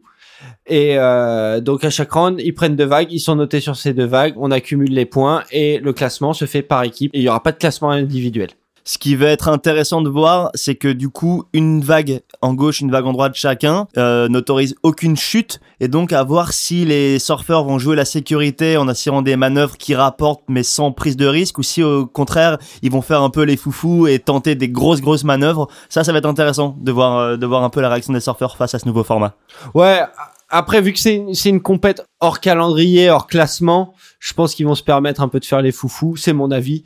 [0.67, 3.93] Et euh, donc à chaque round, ils prennent deux vagues, ils sont notés sur ces
[3.93, 7.11] deux vagues, on accumule les points et le classement se fait par équipe.
[7.15, 8.49] Et il y aura pas de classement individuel.
[8.89, 12.81] Ce qui va être intéressant de voir, c'est que du coup, une vague en gauche,
[12.81, 15.59] une vague en droite chacun euh, n'autorise aucune chute.
[15.79, 19.77] Et donc, à voir si les surfeurs vont jouer la sécurité en assurant des manœuvres
[19.77, 23.29] qui rapportent mais sans prise de risque, ou si au contraire, ils vont faire un
[23.29, 25.67] peu les foufous et tenter des grosses, grosses manœuvres.
[25.87, 28.21] Ça, ça va être intéressant de voir, euh, de voir un peu la réaction des
[28.21, 29.35] surfeurs face à ce nouveau format.
[29.75, 30.01] Ouais.
[30.49, 34.65] Après, vu que c'est une, c'est une compète hors calendrier, hors classement, je pense qu'ils
[34.65, 36.15] vont se permettre un peu de faire les foufous.
[36.15, 36.83] C'est mon avis.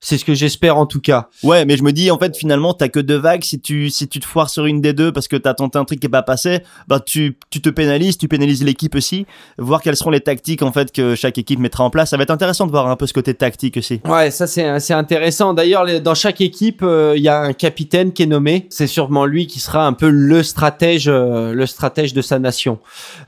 [0.00, 1.28] C'est ce que j'espère en tout cas.
[1.42, 3.44] Ouais, mais je me dis en fait finalement t'as que deux vagues.
[3.44, 5.84] Si tu si tu te foires sur une des deux parce que t'as tenté un
[5.84, 9.26] truc qui est pas passé, bah tu tu te pénalises, tu pénalises l'équipe aussi.
[9.58, 12.10] Voir quelles seront les tactiques en fait que chaque équipe mettra en place.
[12.10, 14.00] Ça va être intéressant de voir un peu ce côté tactique aussi.
[14.04, 15.54] Ouais, ça c'est c'est intéressant.
[15.54, 18.66] D'ailleurs, dans chaque équipe, euh, il y a un capitaine qui est nommé.
[18.70, 22.78] C'est sûrement lui qui sera un peu le stratège, euh, le stratège de sa nation.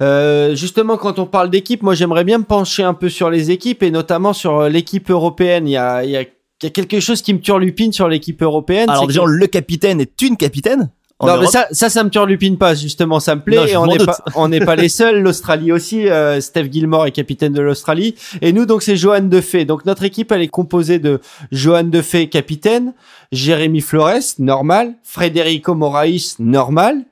[0.01, 3.51] Euh, justement, quand on parle d'équipe, moi j'aimerais bien me pencher un peu sur les
[3.51, 5.67] équipes et notamment sur euh, l'équipe européenne.
[5.67, 6.25] Il y a il y a
[6.63, 8.91] il y a quelque chose qui me turlupine sur l'équipe européenne.
[8.91, 10.91] Alors déjà que- le capitaine est une capitaine.
[11.23, 13.57] non, mais ça, ça, ça me turlupine pas, justement, ça me plaît.
[13.57, 15.21] Non, et on n'est pas, on n'est pas les seuls.
[15.21, 18.15] L'Australie aussi, euh, Steph Gilmore est capitaine de l'Australie.
[18.41, 19.65] Et nous, donc, c'est Johan Defay.
[19.65, 21.21] Donc, notre équipe, elle est composée de
[21.53, 22.93] Johan Defay, capitaine,
[23.33, 27.03] Jérémy Flores, normal, Federico Moraes, normal,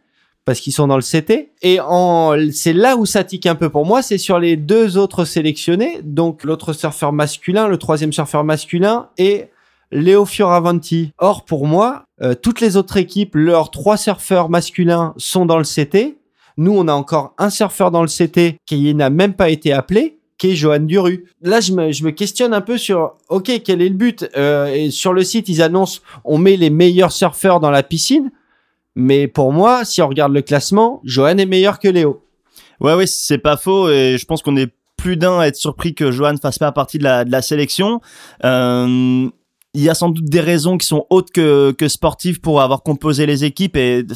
[0.46, 1.50] parce qu'ils sont dans le CT.
[1.60, 4.96] Et en, c'est là où ça tique un peu pour moi, c'est sur les deux
[4.96, 5.98] autres sélectionnés.
[6.02, 9.46] Donc, l'autre surfeur masculin, le troisième surfeur masculin et
[9.90, 11.12] Léo Fioravanti.
[11.18, 15.64] Or, pour moi, euh, toutes les autres équipes, leurs trois surfeurs masculins sont dans le
[15.64, 16.16] CT.
[16.56, 20.18] Nous, on a encore un surfeur dans le CT qui n'a même pas été appelé,
[20.38, 21.26] qui est Johan Duru.
[21.42, 24.28] Là, je me, je me questionne un peu sur, ok, quel est le but?
[24.36, 28.30] Euh, et Sur le site, ils annoncent, on met les meilleurs surfeurs dans la piscine.
[28.96, 32.24] Mais pour moi, si on regarde le classement, Johan est meilleur que Léo.
[32.80, 35.94] Ouais, ouais, c'est pas faux et je pense qu'on est plus d'un à être surpris
[35.94, 38.00] que Johan fasse pas partie de la, de la sélection.
[38.44, 39.28] Euh,
[39.76, 43.26] il y a sans doute des raisons qui sont autres que, sportives pour avoir composé
[43.26, 44.06] les équipes et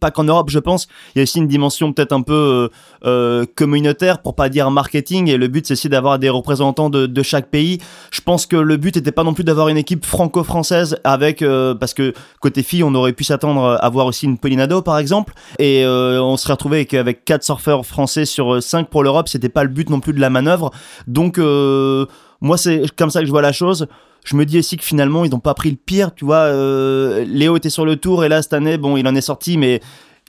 [0.00, 0.86] pas qu'en Europe, je pense.
[1.14, 2.68] Il y a aussi une dimension peut-être un peu euh,
[3.06, 5.30] euh, communautaire, pour pas dire marketing.
[5.30, 7.78] Et le but, c'est aussi d'avoir des représentants de, chaque pays.
[8.10, 11.74] Je pense que le but n'était pas non plus d'avoir une équipe franco-française avec, euh,
[11.74, 15.32] parce que côté filles, on aurait pu s'attendre à voir aussi une Polinado, par exemple.
[15.58, 19.28] Et euh, on serait retrouvé avec, avec quatre surfeurs français sur 5 pour l'Europe.
[19.28, 20.70] C'était pas le but non plus de la manœuvre.
[21.06, 23.88] Donc, moi, c'est comme ça que je vois la chose.
[24.26, 26.14] Je me dis aussi que finalement, ils n'ont pas pris le pire.
[26.14, 29.14] Tu vois, euh, Léo était sur le tour et là, cette année, bon, il en
[29.14, 29.80] est sorti, mais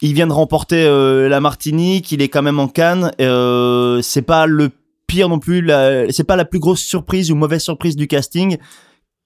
[0.01, 2.11] il vient de remporter euh, la Martinique.
[2.11, 3.11] Il est quand même en Cannes.
[3.19, 4.69] Euh, c'est pas le
[5.07, 5.69] pire non plus.
[6.11, 8.57] C'est pas la plus grosse surprise ou mauvaise surprise du casting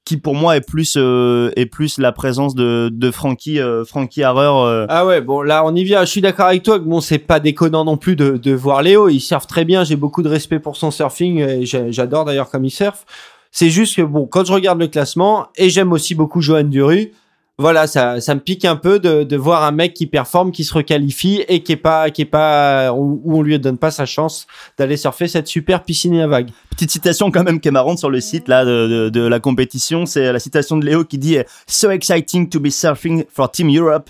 [0.05, 4.23] qui pour moi est plus euh, est plus la présence de de Frankie euh, Frankie
[4.23, 6.03] Harrer euh, Ah ouais, bon là on y vient.
[6.05, 8.81] Je suis d'accord avec toi que bon c'est pas déconnant non plus de, de voir
[8.81, 9.09] Léo.
[9.09, 9.83] Il surfe très bien.
[9.83, 11.65] J'ai beaucoup de respect pour son surfing.
[11.65, 13.05] J'adore d'ailleurs comme il surfe.
[13.51, 17.11] C'est juste que bon quand je regarde le classement et j'aime aussi beaucoup Johan Duru.
[17.57, 20.63] Voilà, ça, ça me pique un peu de, de voir un mec qui performe, qui
[20.63, 24.07] se requalifie et qui est pas, qui est pas, où on lui donne pas sa
[24.07, 24.47] chance
[24.79, 26.49] d'aller surfer cette super piscine à vagues.
[26.71, 29.39] petite citation quand même qui est marrante sur le site là de, de, de la
[29.39, 31.37] compétition c'est la citation de Léo qui dit
[31.67, 34.09] so exciting to be surfing for Team Europe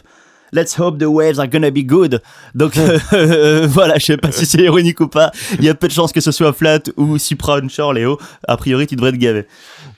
[0.53, 2.21] Let's hope the waves are gonna be good.
[2.55, 2.73] Donc
[3.13, 5.31] euh, voilà, je sais pas si c'est ironique ou pas.
[5.59, 8.17] Il y a peu de chances que ce soit flat ou Supra onshore, Léo.
[8.47, 9.45] A priori, tu devrais te gaver.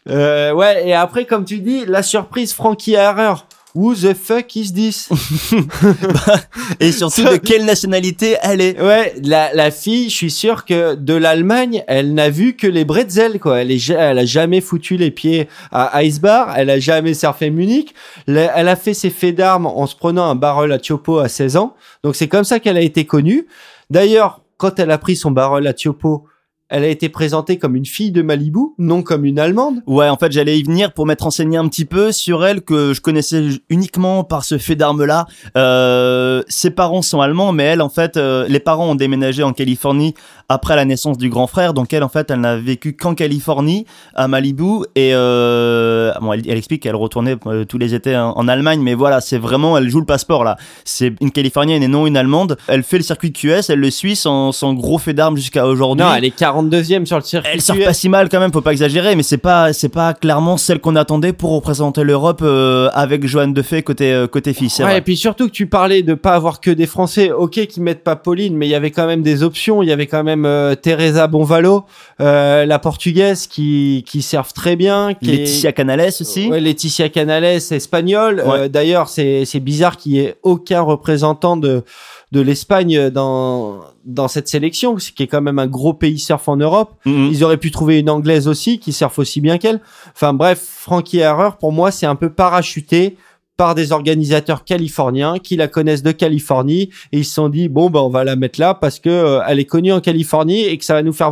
[0.10, 3.42] Euh, ouais, et après, comme tu dis, la surprise Frankie Harrer.
[3.76, 5.10] Who the fuck is this?
[6.80, 8.80] Et surtout, de quelle nationalité elle est?
[8.80, 12.86] Ouais, la, la fille, je suis sûr que de l'Allemagne, elle n'a vu que les
[12.86, 13.62] bretzels, quoi.
[13.62, 17.96] Elle, est, elle a jamais foutu les pieds à Icebar, elle a jamais surfé Munich.
[18.28, 21.58] Elle a fait ses faits d'armes en se prenant un barrel à Tiopo à 16
[21.58, 21.76] ans.
[22.04, 23.48] Donc c'est comme ça qu'elle a été connue.
[23.90, 26.28] D'ailleurs, quand elle a pris son barrel à Tiopo,
[26.74, 29.84] elle a été présentée comme une fille de Malibu, non comme une Allemande.
[29.86, 32.94] Ouais, en fait, j'allais y venir pour m'être renseigné un petit peu sur elle que
[32.96, 35.28] je connaissais uniquement par ce fait d'armes-là.
[35.56, 39.54] Euh, ses parents sont allemands, mais elle, en fait, euh, les parents ont déménagé en
[39.54, 40.16] Californie
[40.50, 41.76] après la naissance du grand frère.
[41.76, 44.86] Donc elle, en fait, elle n'a vécu qu'en Californie, à Malibu.
[44.96, 48.82] Et euh, bon, elle, elle explique qu'elle retournait euh, tous les étés en, en Allemagne,
[48.82, 50.58] mais voilà, c'est vraiment, elle joue le passeport là.
[50.86, 52.58] C'est une Californienne et non une Allemande.
[52.68, 56.04] Elle fait le circuit QS, elle le suit sans, sans gros fait d'armes jusqu'à aujourd'hui.
[56.04, 57.52] Non, elle est 40 42e sur le circuit.
[57.54, 60.14] Elle sort pas si mal quand même, faut pas exagérer, mais c'est pas c'est pas
[60.14, 64.70] clairement celle qu'on attendait pour représenter l'Europe euh, avec Joanne Defay côté euh, côté fille.
[64.80, 64.98] Ouais, vrai.
[64.98, 67.32] et puis surtout que tu parlais de pas avoir que des Français.
[67.32, 69.84] Ok, qui mettent pas Pauline, mais il y avait quand même des options.
[69.84, 71.86] Il y avait quand même euh, Teresa Bonvalo,
[72.22, 75.14] euh, la portugaise qui qui servent très bien.
[75.14, 76.48] Qui est- Laetitia Canales aussi.
[76.50, 78.44] Ouais, Laetitia Canales, espagnole.
[78.46, 78.70] Ouais.
[78.70, 81.84] D'ailleurs, c'est c'est bizarre qu'il y ait aucun représentant de
[82.32, 86.58] de l'Espagne dans dans cette sélection, qui est quand même un gros pays surf en
[86.58, 86.96] Europe.
[87.06, 87.30] Mhm.
[87.32, 89.82] Ils auraient pu trouver une anglaise aussi qui surfe aussi bien qu'elle.
[90.14, 93.18] Enfin bref, Frankie Harrer, pour moi, c'est un peu parachuté
[93.58, 97.92] par des organisateurs californiens qui la connaissent de Californie et ils se sont dit bon
[97.92, 100.76] ben on va la mettre là parce que euh, elle est connue en Californie et
[100.78, 101.32] que ça va nous faire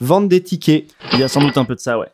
[0.00, 0.86] vendre des tickets.
[1.12, 2.08] Il y a sans doute un peu de ça, ouais.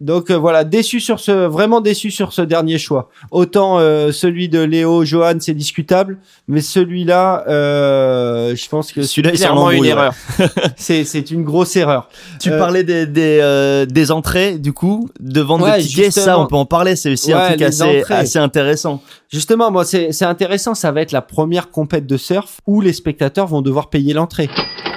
[0.00, 3.10] Donc euh, voilà, déçu sur ce, vraiment déçu sur ce dernier choix.
[3.30, 9.08] Autant euh, celui de Léo, Johan, c'est discutable, mais celui-là, euh, je pense que c'est
[9.08, 10.14] Celui-là, clairement une erreur.
[10.76, 12.08] c'est c'est une grosse erreur.
[12.40, 16.12] Tu Euh, parlais des des, euh, des entrées du coup de vente Ouais, de tickets,
[16.12, 18.14] ça on peut en parler, c'est aussi un truc assez entrées.
[18.14, 19.02] assez intéressant.
[19.30, 20.74] Justement, moi, c'est c'est intéressant.
[20.74, 24.48] Ça va être la première compète de surf où les spectateurs vont devoir payer l'entrée.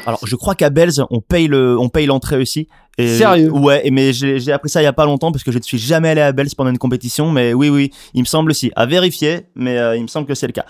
[0.06, 2.68] Alors je crois qu'à Belz on paye le on paye l'entrée aussi.
[2.98, 5.58] Et Sérieux Ouais, mais j'ai appris ça il y a pas longtemps parce que je
[5.58, 8.52] ne suis jamais allé à Belz pendant une compétition, mais oui oui, il me semble
[8.52, 10.66] aussi à vérifier, mais euh, il me semble que c'est le cas.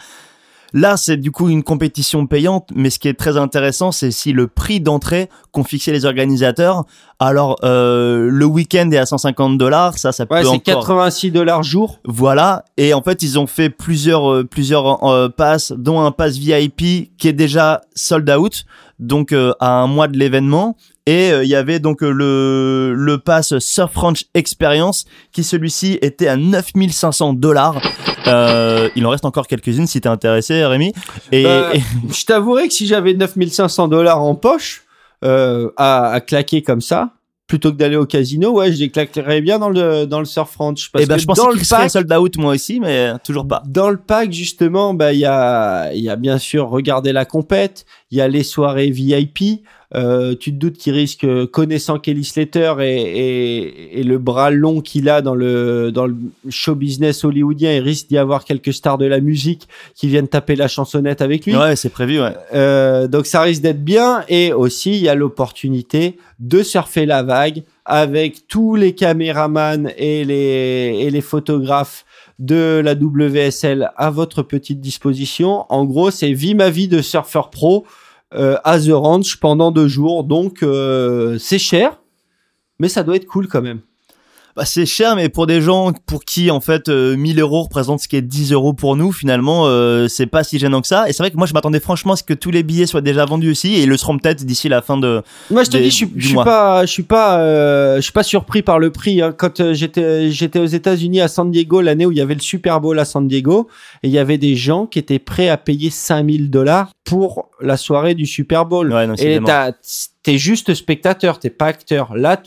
[0.75, 4.33] Là, c'est du coup une compétition payante, mais ce qui est très intéressant, c'est si
[4.33, 6.85] le prix d'entrée qu'ont fixé les organisateurs.
[7.25, 10.85] Alors, euh, le week-end est à 150 dollars, ça, ça Ouais, peut c'est encore.
[10.85, 11.99] 86 dollars jour.
[12.05, 12.65] Voilà.
[12.77, 17.15] Et en fait, ils ont fait plusieurs euh, plusieurs euh, passes, dont un pass VIP
[17.17, 18.65] qui est déjà sold out,
[18.99, 20.75] donc à un mois de l'événement.
[21.05, 25.03] Et il y avait donc le le pass Surf Ranch Experience
[25.33, 27.81] qui celui-ci était à 9500 dollars.
[28.27, 30.93] Euh, il en reste encore quelques-unes si t'es intéressé, Rémi.
[31.33, 34.82] Et, Bah, et- Je t'avouerai que si j'avais 9500 dollars en poche
[35.23, 37.13] euh, à, à claquer comme ça,
[37.47, 40.55] plutôt que d'aller au casino, ouais, je les claquerais bien dans le dans le surf
[40.55, 40.89] ranch.
[40.91, 42.79] Parce eh ben, que je pensais dans le qu'il serait pack, sold out moi aussi,
[42.79, 43.61] mais toujours pas.
[43.67, 47.25] Dans le pack, justement, bah, il y a, il y a bien sûr regarder la
[47.25, 49.63] compète, il y a les soirées VIP.
[49.95, 54.51] Euh, tu te doutes qu'il risque, euh, connaissant Kelly Slater et, et, et le bras
[54.51, 56.15] long qu'il a dans le, dans le
[56.49, 60.55] show business hollywoodien, il risque d'y avoir quelques stars de la musique qui viennent taper
[60.55, 61.55] la chansonnette avec lui.
[61.55, 62.33] Ouais, c'est prévu, ouais.
[62.53, 67.23] Euh, donc ça risque d'être bien et aussi il y a l'opportunité de surfer la
[67.23, 72.05] vague avec tous les caméramans et les, et les photographes
[72.39, 75.65] de la WSL à votre petite disposition.
[75.69, 77.85] En gros, c'est vie ma vie de surfeur pro
[78.35, 80.23] euh, à The Ranch pendant deux jours.
[80.23, 82.01] Donc euh, c'est cher,
[82.79, 83.81] mais ça doit être cool quand même.
[84.55, 87.99] Bah, c'est cher, mais pour des gens pour qui en fait euh, 1000 euros représente
[88.01, 91.09] ce qui est 10 euros pour nous, finalement, euh, c'est pas si gênant que ça.
[91.09, 93.01] Et c'est vrai que moi, je m'attendais franchement à ce que tous les billets soient
[93.01, 95.23] déjà vendus aussi, et ils le seront peut-être d'ici la fin de.
[95.49, 98.11] Moi, je te des- dis, je suis, je pas, je suis pas, euh, je suis
[98.11, 99.21] pas surpris par le prix.
[99.23, 99.33] hein.
[99.35, 102.39] Quand euh, j'étais, j'étais aux États-Unis à San Diego l'année où il y avait le
[102.41, 103.67] Super Bowl à San Diego,
[104.03, 107.75] et il y avait des gens qui étaient prêts à payer 5000 dollars pour la
[107.75, 108.93] soirée du Super Bowl.
[108.93, 109.39] Ouais, non, et
[110.21, 112.15] t'es juste spectateur, t'es pas acteur.
[112.15, 112.41] Là,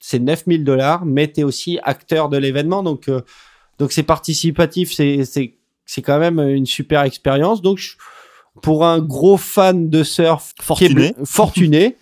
[0.00, 3.20] c'est 9000 dollars, mais t'es aussi acteur de l'événement, donc, euh,
[3.78, 5.54] donc c'est participatif, c'est, c'est,
[5.86, 7.62] c'est quand même une super expérience.
[7.62, 7.96] Donc, je-
[8.62, 11.14] pour un gros fan de surf Fortuné.
[11.24, 11.96] fortuné,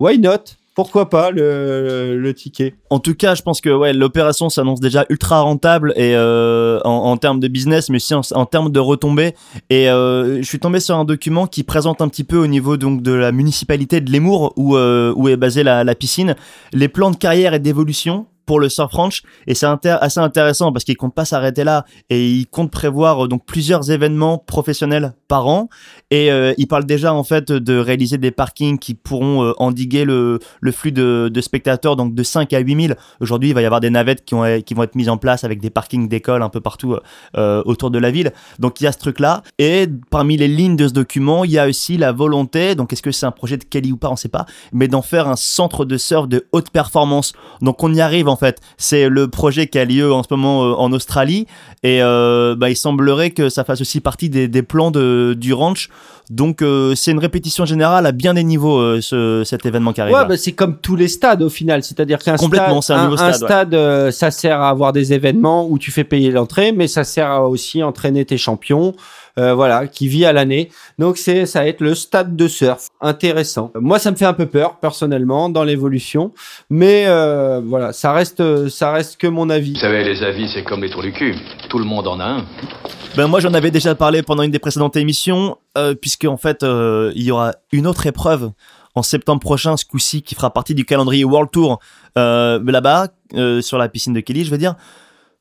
[0.00, 0.56] why not?
[0.76, 2.74] Pourquoi pas le, ticket?
[2.90, 7.16] En tout cas, je pense que ouais, l'opération s'annonce déjà ultra rentable et euh, en,
[7.16, 9.34] termes de business, mais aussi en, termes de retombées.
[9.70, 12.76] Et euh, je suis tombé sur un document qui présente un petit peu au niveau
[12.76, 16.36] donc de la municipalité de Lemour où euh, où est basée la piscine,
[16.74, 19.22] les plans de carrière et d'évolution pour le surf ranch.
[19.46, 21.84] Et c'est assez intéressant parce qu'ils comptent pas s'arrêter là.
[22.10, 25.68] Et ils comptent prévoir euh, donc plusieurs événements professionnels par an.
[26.10, 30.04] Et euh, ils parlent déjà en fait de réaliser des parkings qui pourront euh, endiguer
[30.04, 33.66] le, le flux de, spectateurs donc de 5 à 8 000 aujourd'hui il va y
[33.66, 36.42] avoir des navettes qui, ont, qui vont être mises en place avec des parkings d'école
[36.42, 36.96] un peu partout
[37.36, 38.32] autour de la ville.
[38.58, 41.50] Donc il y a ce truc là et parmi les lignes de ce document il
[41.52, 44.10] y a aussi la volonté donc est-ce que c'est un projet de Kelly ou pas
[44.10, 47.32] on sait pas mais d'en faire un centre de surf de haute performance.
[47.60, 50.64] Donc on y arrive en fait c'est le projet qui a lieu en ce moment
[50.64, 51.46] euh, en Australie
[51.82, 55.52] et euh, bah, il semblerait que ça fasse aussi partie des, des plans de, du
[55.52, 55.88] ranch
[56.30, 60.14] donc euh, c'est une répétition générale à bien des niveaux ce, cet événement qui arrive
[60.14, 61.82] Ouais, bah, c'est comme tous les stades au final.
[61.82, 64.10] C'est-à-dire qu'un Complètement, stade, c'est un nouveau un stade, ouais.
[64.12, 67.48] ça sert à avoir des événements où tu fais payer l'entrée, mais ça sert à
[67.48, 68.94] aussi entraîner tes champions.
[69.38, 70.70] Euh, voilà, qui vit à l'année.
[70.98, 73.70] Donc c'est ça va être le stade de surf, intéressant.
[73.74, 76.32] Moi ça me fait un peu peur personnellement dans l'évolution,
[76.70, 79.74] mais euh, voilà, ça reste ça reste que mon avis.
[79.74, 81.34] Vous savez, les avis, c'est comme les trous du cul.
[81.68, 82.44] Tout le monde en a un.
[83.16, 86.62] Ben moi j'en avais déjà parlé pendant une des précédentes émissions, euh, puisque en fait
[86.62, 88.50] euh, il y aura une autre épreuve
[88.96, 91.78] en septembre prochain, ce coup-ci, qui fera partie du calendrier World Tour
[92.16, 94.74] euh, là-bas, euh, sur la piscine de Kelly, je veux dire.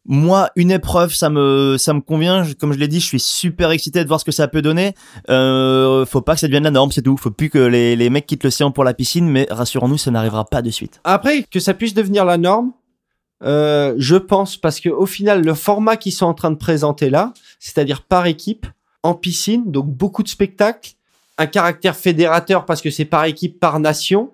[0.08, 2.46] Moi, une épreuve, ça me, ça me convient.
[2.60, 4.94] Comme je l'ai dit, je suis super excité de voir ce que ça peut donner.
[5.30, 7.18] Euh, faut pas que ça devienne la norme, c'est tout.
[7.18, 10.46] Faut plus que les, les mecs quittent l'océan pour la piscine, mais rassurons-nous, ça n'arrivera
[10.46, 11.02] pas de suite.
[11.04, 12.72] Après, que ça puisse devenir la norme,
[13.44, 17.10] euh, je pense, parce que au final, le format qu'ils sont en train de présenter
[17.10, 18.68] là, c'est-à-dire par équipe,
[19.04, 20.94] en piscine, donc beaucoup de spectacles,
[21.38, 24.32] un caractère fédérateur parce que c'est par équipe, par nation,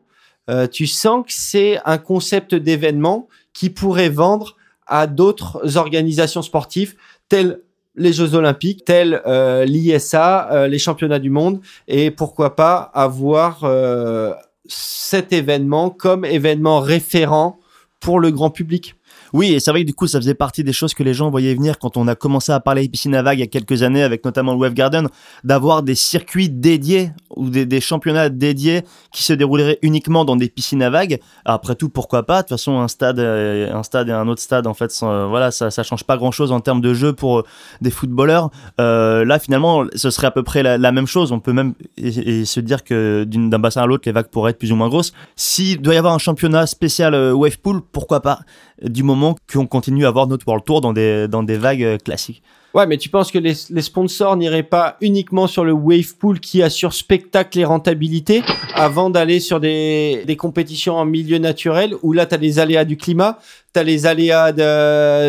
[0.50, 4.56] euh, tu sens que c'est un concept d'événement qui pourrait vendre
[4.92, 6.96] à d'autres organisations sportives
[7.30, 7.62] telles
[7.96, 13.64] les Jeux Olympiques, tels euh, l'ISA, euh, les championnats du monde, et pourquoi pas avoir
[13.64, 14.34] euh,
[14.66, 17.60] cet événement comme événement référent
[18.00, 18.96] pour le grand public.
[19.34, 21.30] Oui, et c'est vrai que du coup, ça faisait partie des choses que les gens
[21.30, 23.84] voyaient venir quand on a commencé à parler piscine à vagues il y a quelques
[23.84, 25.08] années, avec notamment le Wave Garden,
[25.44, 30.84] d'avoir des circuits dédiés ou des, championnats dédiés qui se dérouleraient uniquement dans des piscines
[30.84, 31.20] à vagues.
[31.46, 32.38] Après tout, pourquoi pas?
[32.38, 35.28] De toute façon, un stade, euh, un stade et un autre stade, en fait, euh,
[35.28, 37.44] voilà, ça, ça change pas grand-chose en termes de jeu pour euh,
[37.80, 38.52] des footballeurs.
[38.80, 41.32] Euh, là, finalement, ce serait à peu près la, même chose.
[41.32, 44.72] On peut même se dire que d'un bassin à l'autre, les vagues pourraient être plus
[44.72, 45.14] ou moins grosses.
[45.36, 48.40] S'il doit y avoir un championnat spécial Wave Pool, pourquoi pas?
[48.82, 51.98] Du moment qu'on continue à avoir notre World Tour dans des, dans des vagues euh,
[51.98, 52.44] classiques.
[52.74, 56.64] Ouais, mais tu penses que les, sponsors n'iraient pas uniquement sur le wave pool qui
[56.64, 58.44] assure spectacle et rentabilité
[58.76, 62.96] avant d'aller sur des, compétitions en milieu naturel où là, tu as les aléas du
[62.96, 63.40] climat,
[63.74, 64.54] tu as les aléas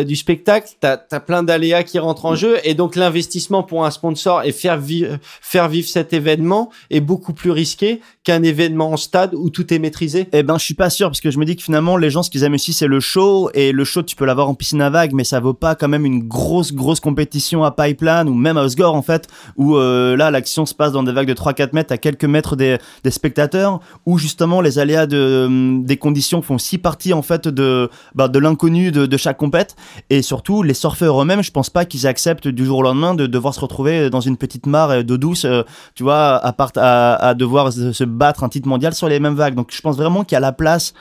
[0.05, 3.91] du spectacle, tu as, plein d'aléas qui rentrent en jeu et donc l'investissement pour un
[3.91, 5.07] sponsor et faire, vi-
[5.41, 9.79] faire vivre cet événement est beaucoup plus risqué qu'un événement en stade où tout est
[9.79, 10.27] maîtrisé.
[10.31, 12.23] Eh ben, je suis pas sûr parce que je me dis que finalement, les gens,
[12.23, 14.81] ce qu'ils aiment aussi, c'est le show et le show, tu peux l'avoir en piscine
[14.81, 17.32] à vagues, mais ça vaut pas quand même une grosse, grosse compétition
[17.63, 19.27] à Pipeline ou même à Osgore en fait,
[19.57, 22.55] où euh, là, l'action se passe dans des vagues de 3-4 mètres à quelques mètres
[22.55, 22.77] des,
[23.09, 27.89] spectateurs, où justement les aléas de, hum, des conditions font si partie en fait de,
[28.15, 29.75] bah, de l'inconnu de, chaque compète
[30.09, 33.27] et surtout les surfeurs eux-mêmes, je pense pas qu'ils acceptent du jour au lendemain de
[33.27, 35.63] devoir se retrouver dans une petite mare euh, d'eau douce, euh,
[35.95, 39.55] tu vois, à, part, à, devoir se battre un titre mondial sur les mêmes vagues.
[39.55, 40.93] Donc je pense vraiment qu'il y a la place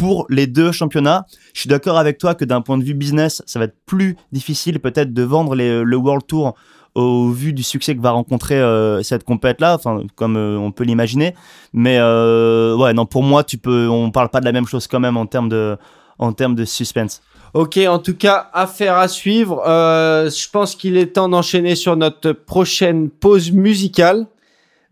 [0.00, 1.26] pour les deux championnats.
[1.52, 4.16] Je suis d'accord avec toi que d'un point de vue business, ça va être plus
[4.32, 6.54] difficile peut-être de vendre le World Tour
[6.94, 9.78] au vu du succès que va rencontrer euh, cette compète là,
[10.16, 11.34] comme euh, on peut l'imaginer.
[11.74, 14.86] Mais euh, ouais, non, pour moi, tu peux, on parle pas de la même chose
[14.86, 15.76] quand même en termes de,
[16.18, 17.20] en termes de suspense.
[17.52, 19.62] Ok, en tout cas, affaire à suivre.
[19.66, 24.26] Je pense qu'il est temps d'enchaîner sur notre prochaine pause musicale.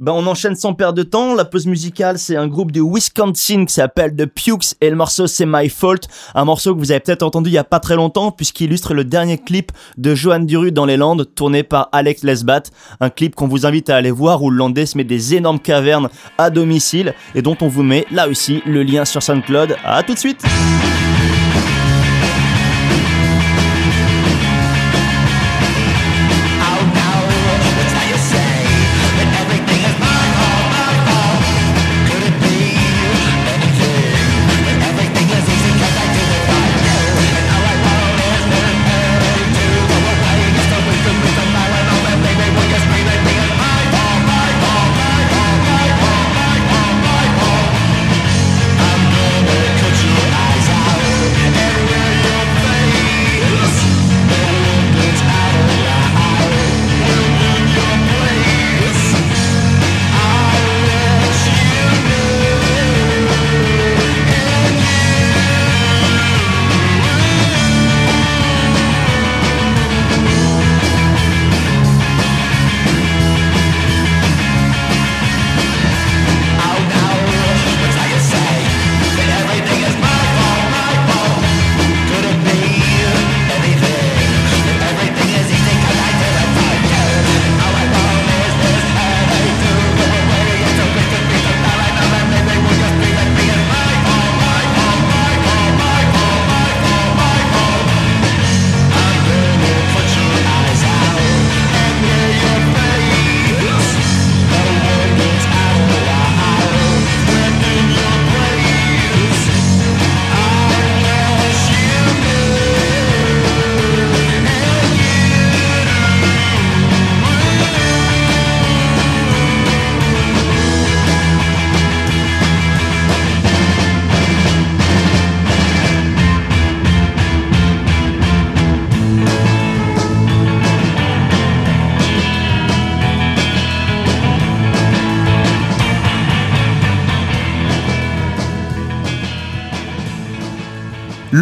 [0.01, 1.35] Ben, on enchaîne sans perdre de temps.
[1.35, 5.27] La pause musicale, c'est un groupe de Wisconsin qui s'appelle The Pukes et le morceau
[5.27, 6.07] c'est My Fault.
[6.37, 8.95] Un morceau que vous avez peut-être entendu il y a pas très longtemps puisqu'il illustre
[8.95, 12.63] le dernier clip de Johan Duru dans les Landes tourné par Alex Lesbat.
[13.01, 15.59] Un clip qu'on vous invite à aller voir où le Landais se met des énormes
[15.59, 19.77] cavernes à domicile et dont on vous met là aussi le lien sur SoundCloud.
[19.85, 20.45] À tout de suite!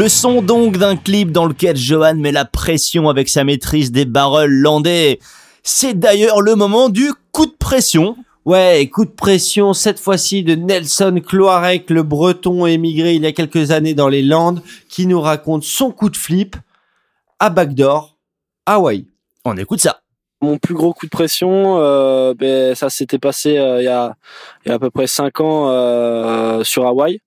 [0.07, 4.05] Le son donc d'un clip dans lequel Johan met la pression avec sa maîtrise des
[4.05, 5.19] barrels landais.
[5.65, 8.17] C'est d'ailleurs le moment du coup de pression.
[8.45, 13.33] Ouais, coup de pression cette fois-ci de Nelson Cloarec, le breton émigré il y a
[13.33, 16.55] quelques années dans les Landes, qui nous raconte son coup de flip
[17.41, 18.17] à Backdoor,
[18.65, 19.07] Hawaï.
[19.45, 20.03] On écoute ça.
[20.41, 24.15] Mon plus gros coup de pression, euh, ben, ça s'était passé euh, il, y a,
[24.65, 27.19] il y a à peu près cinq ans euh, sur Hawaï.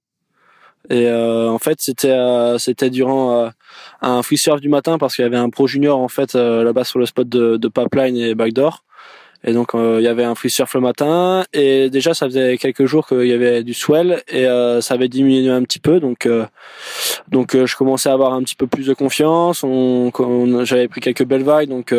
[0.90, 3.50] Et euh, en fait, c'était euh, c'était durant euh,
[4.02, 6.64] un free surf du matin parce qu'il y avait un pro junior en fait euh,
[6.64, 8.84] là-bas sur le spot de, de Pipeline et Backdoor.
[9.46, 12.58] Et donc euh, il y avait un free surf le matin et déjà ça faisait
[12.58, 16.02] quelques jours qu'il y avait du swell et euh, ça avait diminué un petit peu
[16.02, 16.28] donc
[17.30, 19.64] donc je commençais à avoir un petit peu plus de confiance.
[19.64, 21.96] On, on- j'avais pris quelques belles vagues donc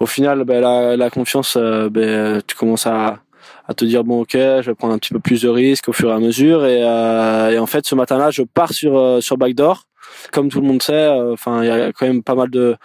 [0.00, 3.18] au final ben, la, la confiance ben, tu commences à
[3.68, 5.92] à te dire bon ok je vais prendre un petit peu plus de risques au
[5.92, 6.64] fur et à mesure.
[6.64, 9.84] Et, euh, en fait ce matin-là je pars sur euh, sur backdoor.
[10.32, 12.76] Comme tout le monde sait euh, enfin il y a quand même pas mal de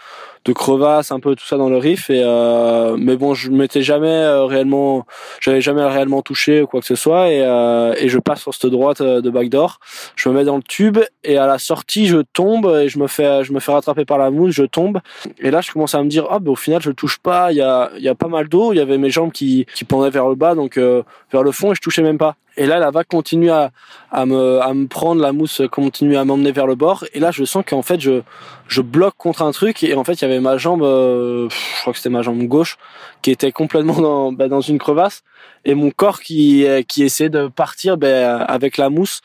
[0.46, 2.10] de crevasses un peu tout ça dans le riff.
[2.10, 5.06] Et euh, mais bon je m'étais jamais euh, réellement
[5.40, 7.30] j'avais jamais réellement touché ou quoi que ce soit.
[7.30, 9.80] Et euh, et je passe sur cette droite euh, de backdoor.
[10.16, 13.08] Je me mets dans le tube et à la sortie je tombe et je me
[13.08, 15.00] fais je me fais rattraper par la mousse je tombe.
[15.40, 17.52] Et là je commence à me dire ah ben au final je touche pas.
[17.52, 18.74] Il y a il y a pas mal d'eau.
[18.74, 21.52] Il y avait mes jambes qui qui pendaient vers le bas donc euh, vers le
[21.52, 22.36] fond et je touchais même pas.
[22.58, 23.72] Et là la vague continue à
[24.12, 25.22] à me à me prendre.
[25.22, 27.06] La mousse continue à m'emmener vers le bord.
[27.14, 28.22] Et là je sens qu'en fait je
[28.68, 29.84] je bloque contre un truc.
[29.84, 32.78] Et en fait ma jambe euh, je crois que c'était ma jambe gauche
[33.22, 35.24] qui était complètement dans bah, dans une crevasse.
[35.64, 39.22] Et mon corps qui euh, qui essayait de partir ben, avec la mousse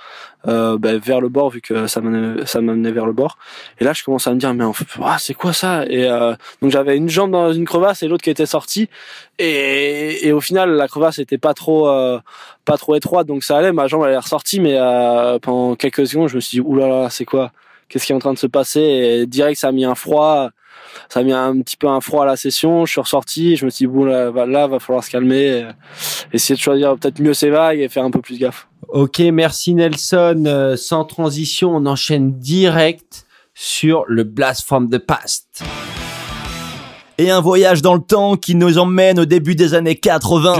[0.46, 3.38] euh, ben, vers le bord vu que ça m'amenait vers le bord.
[3.80, 5.84] Et là je commence à me dire mais en ah, c'est quoi ça?
[5.86, 8.88] Et euh, donc j'avais une jambe dans une crevasse et l'autre qui était sortie.
[9.38, 11.86] Et, et au final la crevasse était pas trop
[12.64, 13.72] pas trop étroite donc ça allait.
[13.72, 14.76] Ma jambe elle est ressortie mais
[15.40, 17.52] pendant quelques secondes je me suis dit oulala c'est quoi?
[17.88, 18.80] Qu'est-ce qui est en train de se passer?
[18.80, 20.50] Et direct ça a mis un froid
[21.08, 23.64] ça a mis un petit peu un froid à la session je suis ressorti je
[23.64, 25.64] me suis dit bon là, va- là va falloir se calmer et
[26.32, 29.74] essayer de choisir peut-être mieux ses vagues et faire un peu plus gaffe Ok, merci
[29.74, 30.44] Nelson.
[30.46, 35.64] Euh, sans transition, on enchaîne direct sur le Blast from the Past.
[37.18, 40.54] Et un voyage dans le temps qui nous emmène au début des années 80.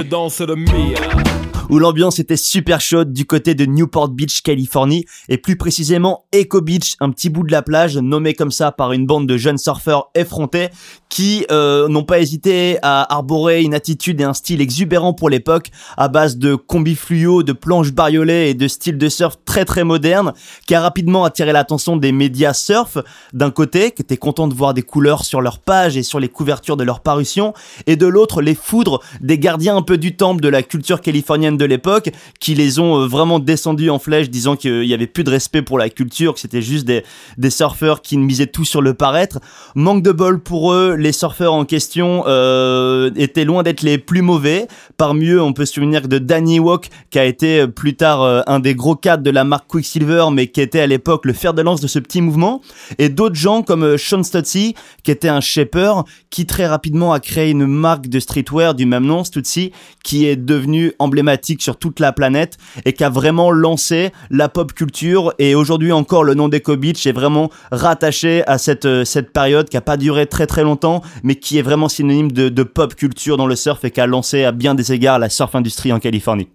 [1.69, 6.61] Où l'ambiance était super chaude du côté de Newport Beach, Californie, et plus précisément Echo
[6.61, 9.59] Beach, un petit bout de la plage nommé comme ça par une bande de jeunes
[9.59, 10.69] surfeurs effrontés
[11.09, 15.71] qui euh, n'ont pas hésité à arborer une attitude et un style exubérant pour l'époque,
[15.97, 19.83] à base de combis fluo, de planches bariolées et de styles de surf très très
[19.85, 20.35] modernes,
[20.67, 22.99] qui a rapidement attiré l'attention des médias surf
[23.33, 26.29] d'un côté, qui étaient contents de voir des couleurs sur leur page et sur les
[26.29, 27.55] couvertures de leurs parutions,
[27.87, 31.56] et de l'autre les foudres des gardiens un peu du temple de la culture californienne
[31.57, 35.25] de l'époque, qui les ont euh, vraiment descendus en flèche, disant qu'il y avait plus
[35.25, 37.03] de respect pour la culture, que c'était juste des,
[37.39, 39.39] des surfeurs qui misaient tout sur le paraître.
[39.75, 44.23] Manque de bol pour eux, les surfeurs en question euh, étaient loin d'être les plus
[44.23, 44.67] mauvais.
[44.97, 48.23] Parmi eux, on peut se souvenir de Danny Walk, qui a été euh, plus tard
[48.47, 51.55] un des gros cadres de la marque Quicksilver, mais qui était à l'époque le fer
[51.55, 52.61] de lance de ce petit mouvement.
[52.99, 57.51] Et d'autres gens comme Sean Stutzy, qui était un shaper, qui très rapidement a créé
[57.51, 59.73] une marque de streetwear du même nom, Stutzy,
[60.05, 64.73] qui est devenue emblématique sur toute la planète et qui a vraiment lancé la pop
[64.73, 65.33] culture.
[65.39, 69.69] Et aujourd'hui encore, le nom d'Eco Beach est vraiment rattaché à cette, euh, cette période
[69.69, 72.95] qui a pas duré très très longtemps, mais qui est vraiment synonyme de, de pop
[72.95, 75.93] culture dans le surf et qui a lancé à bien des égards la surf industrie
[75.93, 76.49] en Californie.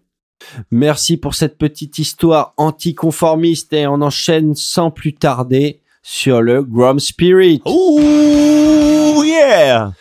[0.72, 7.00] Merci pour cette petite histoire anticonformiste et on enchaîne sans plus tarder sur le Grom
[7.00, 7.62] Spirit.
[7.66, 9.92] Ouh yeah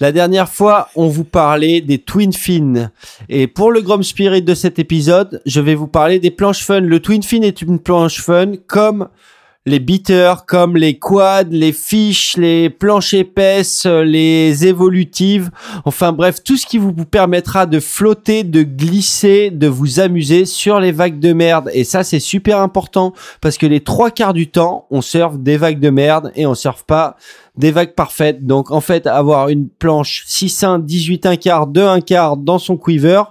[0.00, 2.90] La dernière fois, on vous parlait des Twin Fin.
[3.28, 6.80] Et pour le Grom Spirit de cet épisode, je vais vous parler des planches fun.
[6.80, 9.08] Le Twin Fin est une planche fun comme
[9.70, 15.50] les beaters, comme les quads, les fiches, les planches épaisses, euh, les évolutives.
[15.84, 20.80] Enfin bref, tout ce qui vous permettra de flotter, de glisser, de vous amuser sur
[20.80, 21.70] les vagues de merde.
[21.72, 25.56] Et ça, c'est super important parce que les trois quarts du temps, on surfe des
[25.56, 27.16] vagues de merde et on surfe pas
[27.56, 28.44] des vagues parfaites.
[28.44, 32.76] Donc en fait, avoir une planche 6-1, 18 un quart, 2 un quart dans son
[32.76, 33.22] quiver,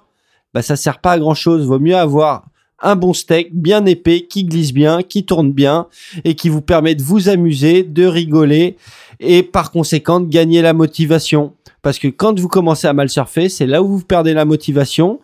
[0.53, 1.65] bah ça sert pas à grand chose.
[1.65, 2.45] Vaut mieux avoir
[2.82, 5.88] un bon steak bien épais qui glisse bien, qui tourne bien
[6.23, 8.77] et qui vous permet de vous amuser, de rigoler
[9.19, 11.53] et par conséquent de gagner la motivation.
[11.82, 15.19] Parce que quand vous commencez à mal surfer, c'est là où vous perdez la motivation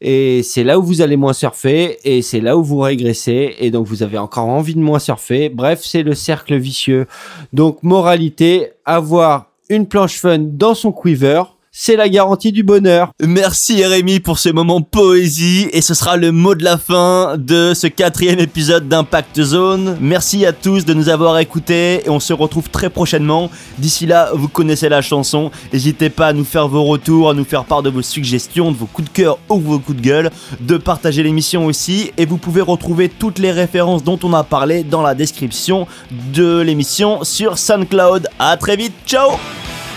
[0.00, 3.70] et c'est là où vous allez moins surfer et c'est là où vous régressez et
[3.70, 5.50] donc vous avez encore envie de moins surfer.
[5.50, 7.06] Bref, c'est le cercle vicieux.
[7.52, 11.42] Donc moralité, avoir une planche fun dans son quiver,
[11.72, 13.12] c'est la garantie du bonheur.
[13.20, 17.74] Merci Rémi pour ce moment poésie et ce sera le mot de la fin de
[17.74, 19.96] ce quatrième épisode d'Impact Zone.
[20.00, 23.50] Merci à tous de nous avoir écoutés et on se retrouve très prochainement.
[23.78, 25.52] D'ici là, vous connaissez la chanson.
[25.72, 28.76] N'hésitez pas à nous faire vos retours, à nous faire part de vos suggestions, de
[28.76, 32.36] vos coups de cœur ou vos coups de gueule, de partager l'émission aussi et vous
[32.36, 35.86] pouvez retrouver toutes les références dont on a parlé dans la description
[36.34, 38.26] de l'émission sur SoundCloud.
[38.40, 39.30] À très vite, ciao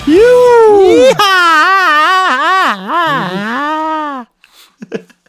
[0.05, 1.13] Yeehaw!